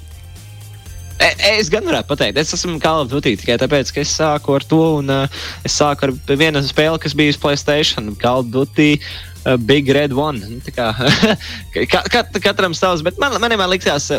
E, 1.18 1.28
es 1.59 1.70
gan 1.72 1.87
varētu 1.87 2.12
pateikt, 2.12 2.38
es 2.38 2.54
esmu 2.54 2.78
of 2.78 3.09
Duty 3.11 3.35
tikai 3.40 3.57
tāpēc, 3.59 3.90
ka 3.94 4.02
es 4.04 4.12
sāku 4.14 4.54
ar 4.54 4.64
to, 4.70 4.78
un 5.00 5.11
uh, 5.11 5.40
es 5.66 5.74
sāku 5.74 6.07
ar 6.07 6.12
vienu 6.38 6.62
spēli, 6.62 7.00
kas 7.02 7.16
bija 7.18 7.35
uz 7.35 7.40
Playstation, 7.42 8.14
of 8.22 8.52
Duty. 8.54 9.00
Uh, 9.46 9.57
Big 9.57 9.88
Red 9.88 10.12
One. 10.12 10.42
Nu, 10.42 10.72
kā, 10.74 10.90
kat, 12.12 12.35
katram 12.42 12.74
savs, 12.74 13.04
bet 13.07 13.18
man, 13.22 13.37
man 13.40 13.54
vienmēr 13.54 13.70
likās, 13.70 14.11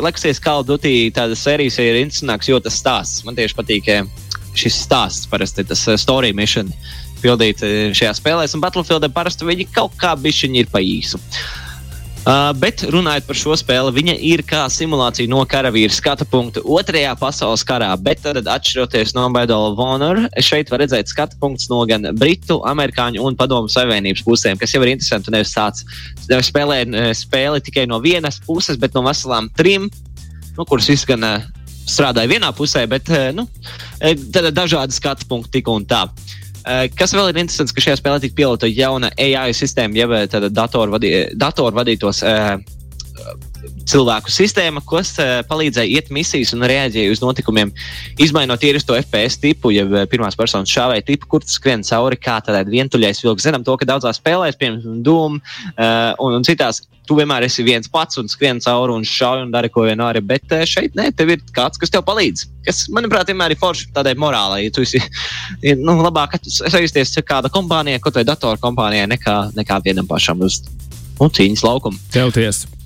ka 0.42 0.56
Duty 0.66 1.12
tāda 1.16 1.38
sērijas 1.38 1.78
ir 1.84 2.00
interesantāks, 2.00 2.50
jo 2.50 2.60
tas 2.64 2.80
stāsts. 2.80 3.24
Man 3.28 3.38
tieši 3.38 3.58
patīk 3.58 3.92
šis 4.58 4.82
stāsts, 4.88 5.30
parasti 5.30 5.68
tas 5.68 5.86
story 6.02 6.32
mission 6.34 6.72
pildīt 7.20 7.62
šajā 8.00 8.16
spēlē, 8.16 8.48
un 8.56 8.64
Battlefieldē 8.64 9.12
parasti 9.14 9.48
viņi 9.48 9.68
kaut 9.76 9.96
kā 10.00 10.16
bišķiņi 10.18 10.64
ir 10.64 10.72
pa 10.72 10.82
īsu. 10.82 11.20
Uh, 11.20 11.59
Uh, 12.30 12.52
bet 12.62 12.84
runājot 12.94 13.26
par 13.26 13.38
šo 13.40 13.56
spēli, 13.58 13.90
viņa 13.96 14.14
ir 14.28 14.44
kā 14.46 14.60
simulācija 14.70 15.26
no 15.32 15.40
karavīra 15.50 15.90
skatu 15.90 16.28
punkta 16.30 16.62
otrajā 16.62 17.16
pasaules 17.18 17.64
karā. 17.66 17.88
Bet 18.06 18.22
tad, 18.22 18.38
atšķiroties 18.44 19.16
no 19.18 19.24
Medal 19.34 19.72
of 19.72 19.80
Honor, 19.82 20.20
šeit 20.46 20.70
var 20.70 20.84
redzēt 20.84 21.10
skatu 21.10 21.40
punktus 21.42 21.72
no 21.72 21.80
gan 21.90 22.06
Britu, 22.22 22.60
Amerikāņu 22.70 23.24
un 23.26 23.38
Padomu 23.40 23.72
Savienības 23.74 24.22
pusēm, 24.28 24.62
kas 24.62 24.76
jau 24.76 24.84
ir 24.86 24.92
interesanti. 24.92 25.34
Nevis 25.34 25.56
tāds 25.58 25.88
nevis 26.30 26.52
spēlē 26.54 26.84
spēli 27.18 27.64
tikai 27.66 27.88
no 27.90 27.98
vienas 28.04 28.38
puses, 28.46 28.78
bet 28.78 28.94
no 28.94 29.02
veselām 29.10 29.50
trim, 29.58 29.90
nu, 30.54 30.68
kuras 30.70 30.92
viss 30.92 31.10
gan 31.10 31.26
uh, 31.26 31.48
strādāja 31.90 32.30
vienā 32.30 32.54
pusē, 32.54 32.86
bet 32.94 33.10
uh, 33.10 33.32
nu, 33.34 33.50
dažādi 34.54 34.94
skatu 34.94 35.26
punkti 35.34 35.58
tik 35.58 35.74
un 35.74 35.90
tā. 35.90 36.06
Uh, 36.06 36.29
Eh, 36.29 36.29
kas 36.98 37.14
vēl 37.16 37.32
ir 37.32 37.42
interesants, 37.44 37.74
ka 37.76 37.84
šajā 37.84 38.00
spēlē 38.00 38.24
tika 38.24 38.38
pielietot 38.40 38.74
jauna 38.74 39.12
AI 39.18 39.54
sistēma, 39.56 39.96
jeb 39.96 40.52
datoru, 40.52 40.96
vadī, 40.98 41.14
datoru 41.40 41.80
vadītos 41.80 42.24
uh, 42.28 42.58
cilvēku 43.90 44.32
sistēma, 44.34 44.84
kas 44.88 45.16
uh, 45.22 45.40
palīdzēja 45.50 46.00
iet 46.00 46.12
misijas 46.14 46.54
un 46.56 46.66
reaģēja 46.70 47.14
uz 47.14 47.24
notikumiem, 47.24 47.72
izmainot 48.22 48.64
ierasto 48.68 48.98
FPS 48.98 49.40
tipu, 49.42 49.74
jeb 49.76 49.96
pirmās 50.12 50.38
personas 50.40 50.72
šāvēja 50.74 51.08
tipu, 51.08 51.30
kur 51.32 51.46
tas 51.46 51.58
skrien 51.58 51.86
cauri 51.86 52.20
kā 52.20 52.40
tādai 52.46 52.66
vientuļai 52.70 53.16
vilks. 53.24 53.48
Zinām 53.48 53.66
to, 53.66 53.76
ka 53.80 53.88
daudzās 53.90 54.22
spēlēs, 54.22 54.60
piemēram, 54.60 55.02
Doom 55.06 55.40
uh, 55.40 56.14
un, 56.22 56.38
un 56.40 56.46
citās, 56.48 56.84
tu 57.10 57.18
vienmēr 57.18 57.48
esi 57.48 57.66
viens 57.66 57.90
pats 57.90 58.20
un 58.22 58.30
skrien 58.30 58.62
cauri 58.62 58.94
un 58.94 59.06
šauj 59.08 59.42
un 59.48 59.54
dari 59.54 59.72
ko 59.74 59.88
vien 59.88 60.02
arī, 60.06 60.22
bet 60.22 60.54
šeit 60.70 60.98
nē, 60.98 61.10
tev 61.18 61.34
ir 61.34 61.42
kāds, 61.56 61.82
kas 61.82 61.90
tev 61.94 62.06
palīdz. 62.06 62.46
Kas, 62.68 62.84
manuprāt, 62.94 63.32
vienmēr 63.32 63.56
ir 63.56 63.62
forši 63.62 63.90
tādai 63.96 64.14
morālai. 64.20 64.62
Ja 64.68 64.76
tu 64.76 64.86
esi 64.86 65.02
nu, 65.82 65.98
labāk 66.04 66.38
sajusties 66.46 67.18
kāda 67.26 67.50
kompānija, 67.54 68.02
kaut 68.04 68.20
vai 68.20 68.28
datoru 68.30 68.62
kompānijai, 68.62 69.10
nekā, 69.16 69.40
nekā 69.58 69.82
vienam 69.88 70.10
pašam 70.10 70.46
uz 70.46 70.62
nu, 71.18 71.32
cīņas 71.34 71.66
laukumu. 71.66 72.10
Tev 72.14 72.36
tiesa. 72.36 72.79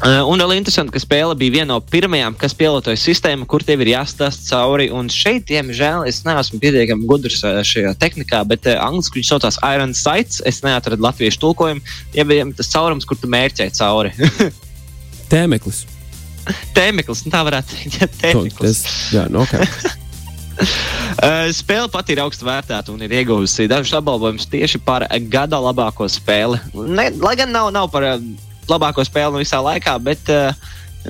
Uh, 0.00 0.22
un 0.32 0.40
vēl 0.40 0.54
interesanti, 0.56 0.94
ka 0.94 1.00
spēle 1.02 1.34
bija 1.36 1.58
viena 1.58 1.74
no 1.74 1.82
pirmajām, 1.84 2.32
kas 2.40 2.54
pielietoja 2.56 2.96
sistēmu, 2.96 3.44
kur 3.44 3.60
tev 3.68 3.82
ir 3.84 3.90
jāstāsta 3.92 4.46
cauri. 4.54 4.86
Un 4.96 5.10
šeit, 5.12 5.44
diemžēl, 5.50 6.06
es 6.08 6.22
neesmu 6.24 6.56
pietiekami 6.62 7.04
gudrs 7.10 7.42
uh, 7.44 7.58
šajā 7.66 7.92
tehnikā, 8.00 8.40
bet 8.48 8.64
uh, 8.70 8.78
angļuiski 8.86 9.20
viņš 9.20 9.32
saucās 9.34 9.60
Iron 9.68 9.92
Sights. 9.92 10.40
Es 10.48 10.62
neatradu 10.64 11.04
latviešu 11.04 11.42
tulkojumu. 11.44 11.84
Ja 12.16 12.24
bija 12.24 12.48
tas 12.56 12.72
caurums, 12.72 13.04
kur 13.04 13.20
tu 13.20 13.28
mērķē 13.28 13.68
cauri. 13.76 14.14
Tēmeklis. 15.32 15.84
Tēmeklis, 16.72 17.26
nu 17.28 17.36
tā 17.36 17.44
varētu 17.52 17.76
teikt. 17.76 18.00
Ja, 18.00 18.12
tēmeklis. 18.24 18.84
Tas, 18.88 18.98
jā, 19.12 19.28
no, 19.28 19.44
nu. 19.44 19.70
Uh, 21.20 21.48
spēle 21.60 21.92
pati 21.92 22.16
ir 22.16 22.24
augstu 22.24 22.48
vērtēta 22.48 22.96
un 22.96 23.04
ir 23.04 23.20
ieguvusi 23.20 23.68
dažus 23.68 24.00
apbalvojumus 24.00 24.48
tieši 24.48 24.80
par 24.80 25.04
gada 25.28 25.60
labāko 25.60 26.08
spēli. 26.08 26.64
Ne, 26.88 27.10
lai 27.20 27.36
gan 27.36 27.52
nav, 27.52 27.68
nav 27.76 27.92
par 27.92 28.14
labāko 28.70 29.04
spēli 29.06 29.42
visā 29.42 29.60
laikā, 29.64 29.96
bet 30.04 30.30
uh, 30.32 30.54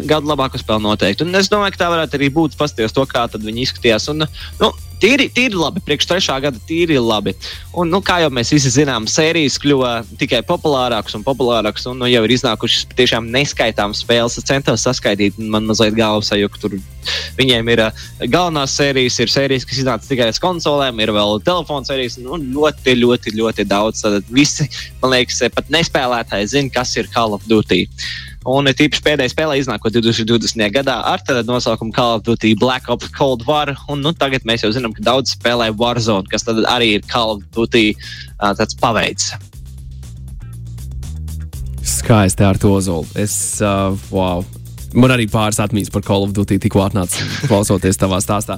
gadu 0.07 0.31
labāko 0.31 0.61
spēli 0.61 0.85
noteikti. 0.87 1.27
Un 1.27 1.39
es 1.39 1.51
domāju, 1.53 1.75
ka 1.75 1.85
tā 1.85 1.91
varētu 1.93 2.19
arī 2.19 2.31
būt. 2.35 2.59
Paskatieties 2.61 2.95
to, 2.97 3.07
kā 3.11 3.27
viņi 3.33 3.67
izskatījās. 3.67 4.09
Un, 4.13 4.27
nu, 4.61 4.73
Tīri, 5.01 5.31
tīri 5.33 5.57
labi, 5.57 5.81
priekš 5.85 6.09
trešā 6.11 6.37
gada 6.45 6.61
tīri 6.69 6.99
labi. 7.01 7.33
Un, 7.73 7.89
nu, 7.93 8.03
kā 8.05 8.19
jau 8.21 8.31
mēs 8.35 8.53
visi 8.53 8.73
zinām, 8.75 9.07
sērijas 9.09 9.57
kļuva 9.63 9.93
tikai 10.21 10.43
populārākas 10.47 11.17
un 11.17 11.25
populārākas, 11.25 11.87
un 11.89 12.03
nu, 12.03 12.09
jau 12.11 12.23
ir 12.27 12.35
iznākušas 12.37 12.91
tiešām 12.99 13.31
neskaitāmas 13.33 14.03
spēles. 14.05 14.37
Es 14.37 14.49
centos 14.49 14.85
saskaitīt, 14.85 15.39
man 15.41 15.69
mazliet 15.71 15.97
galvas 15.97 16.29
sajūta. 16.33 16.61
Tur 16.61 16.77
viņiem 17.39 17.73
ir 17.73 17.85
uh, 17.87 18.07
galvenās 18.29 18.77
sērijas, 18.77 19.17
ir 19.25 19.33
sērijas, 19.33 19.69
kas 19.69 19.81
iznāca 19.81 20.11
tikai 20.11 20.29
uz 20.35 20.41
konsolēm, 20.43 21.01
ir 21.01 21.15
vēl 21.17 21.41
telefona 21.47 21.89
sērijas, 21.89 22.19
nu, 22.21 22.37
ļoti, 22.59 22.99
ļoti, 23.01 23.37
ļoti 23.41 23.69
daudz. 23.71 24.05
Tad 24.05 24.29
visi, 24.35 24.69
man 25.01 25.17
liekas, 25.17 25.41
pat 25.55 25.73
nespēlētāji 25.73 26.53
zina, 26.57 26.75
kas 26.77 26.93
ir 27.01 27.09
Call 27.15 27.39
of 27.39 27.49
Duty. 27.49 27.87
Un 28.49 28.65
tīpaši 28.65 29.03
pēdējā 29.05 29.35
spēlē 29.35 29.59
iznākot 29.61 29.93
2020. 29.93 30.63
gadā 30.73 30.95
ar 31.05 31.21
tādu 31.21 31.45
nosaukumu 31.51 31.93
Call 31.93 32.17
of 32.17 32.23
Duty 32.25 32.55
Black 32.57 32.89
Ops 32.89 33.11
Cold 33.13 33.45
War. 33.45 33.75
Un, 33.93 34.01
nu, 34.01 34.15
tagad 34.17 34.47
mēs 34.49 34.65
jau 34.65 34.71
zinām, 34.73 34.95
ka 34.97 35.05
daudz 35.05 35.35
spēlē 35.37 35.69
Warzone, 35.77 36.25
kas 36.33 36.49
arī 36.49 36.95
ir 36.97 37.05
Call 37.11 37.37
of 37.37 37.45
Duty 37.53 37.93
uh, 38.41 38.57
paveids. 38.81 39.35
Skaisti 41.85 42.47
ar 42.47 42.57
to 42.57 42.73
zolu. 42.81 43.05
Es, 43.21 43.61
uh, 43.61 43.93
wow. 44.09 44.41
Man 44.97 45.13
arī 45.13 45.29
pāris 45.31 45.61
atmiņas 45.61 45.93
par 45.93 46.07
Call 46.09 46.25
of 46.25 46.33
Duty 46.33 46.57
tikko 46.65 46.81
atnāca 46.87 47.29
klausoties 47.45 48.01
tavā 48.01 48.23
stāstā. 48.25 48.57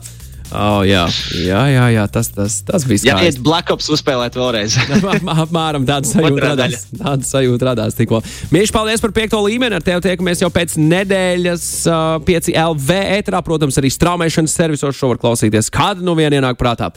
Oh, 0.52 0.82
jā, 0.84 1.06
jā, 1.40 1.60
jā, 1.72 1.84
jā 1.94 2.02
tas, 2.12 2.28
tas, 2.34 2.58
tas 2.68 2.84
bija 2.84 3.00
skaisti. 3.00 3.08
Jā, 3.08 3.30
iet 3.30 3.38
Black 3.44 3.72
Ops 3.72 3.88
uzspēlēt 3.94 4.36
vēlreiz. 4.36 4.76
Apmēram 5.44 5.86
tāda 5.88 6.10
sajūta 6.10 6.50
radās. 6.50 6.84
Tāda 6.92 7.28
sajūta 7.28 7.70
radās 7.70 7.96
tikko. 7.96 8.20
Mīļš, 8.52 8.74
paldies 8.74 9.04
par 9.04 9.14
piekto 9.16 9.40
līmeni. 9.46 9.78
Ar 9.78 9.86
tevi 9.86 10.04
tiekamies 10.04 10.44
jau 10.44 10.52
pēc 10.52 10.76
nedēļas 10.82 11.66
uh, 11.88 12.04
5 12.28 12.52
LV 12.66 13.00
ētrā. 13.16 13.40
Protams, 13.46 13.80
arī 13.80 13.92
straumēšanas 13.96 14.60
servisos 14.60 14.98
šo 14.98 15.14
var 15.14 15.22
klausīties, 15.24 15.72
kad 15.72 16.04
nu 16.04 16.16
vien 16.18 16.36
ienāk 16.36 16.60
prātā. 16.60 16.92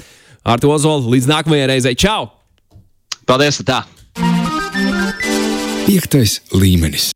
Ar 0.45 0.61
to 0.61 0.75
zolu 0.81 1.15
līdz 1.15 1.31
nākamajai 1.31 1.71
reizei. 1.71 1.95
Čau! 1.95 2.27
Paldies! 3.25 3.63
Tā! 3.65 3.85
Piektais 5.85 6.41
līmenis. 6.51 7.14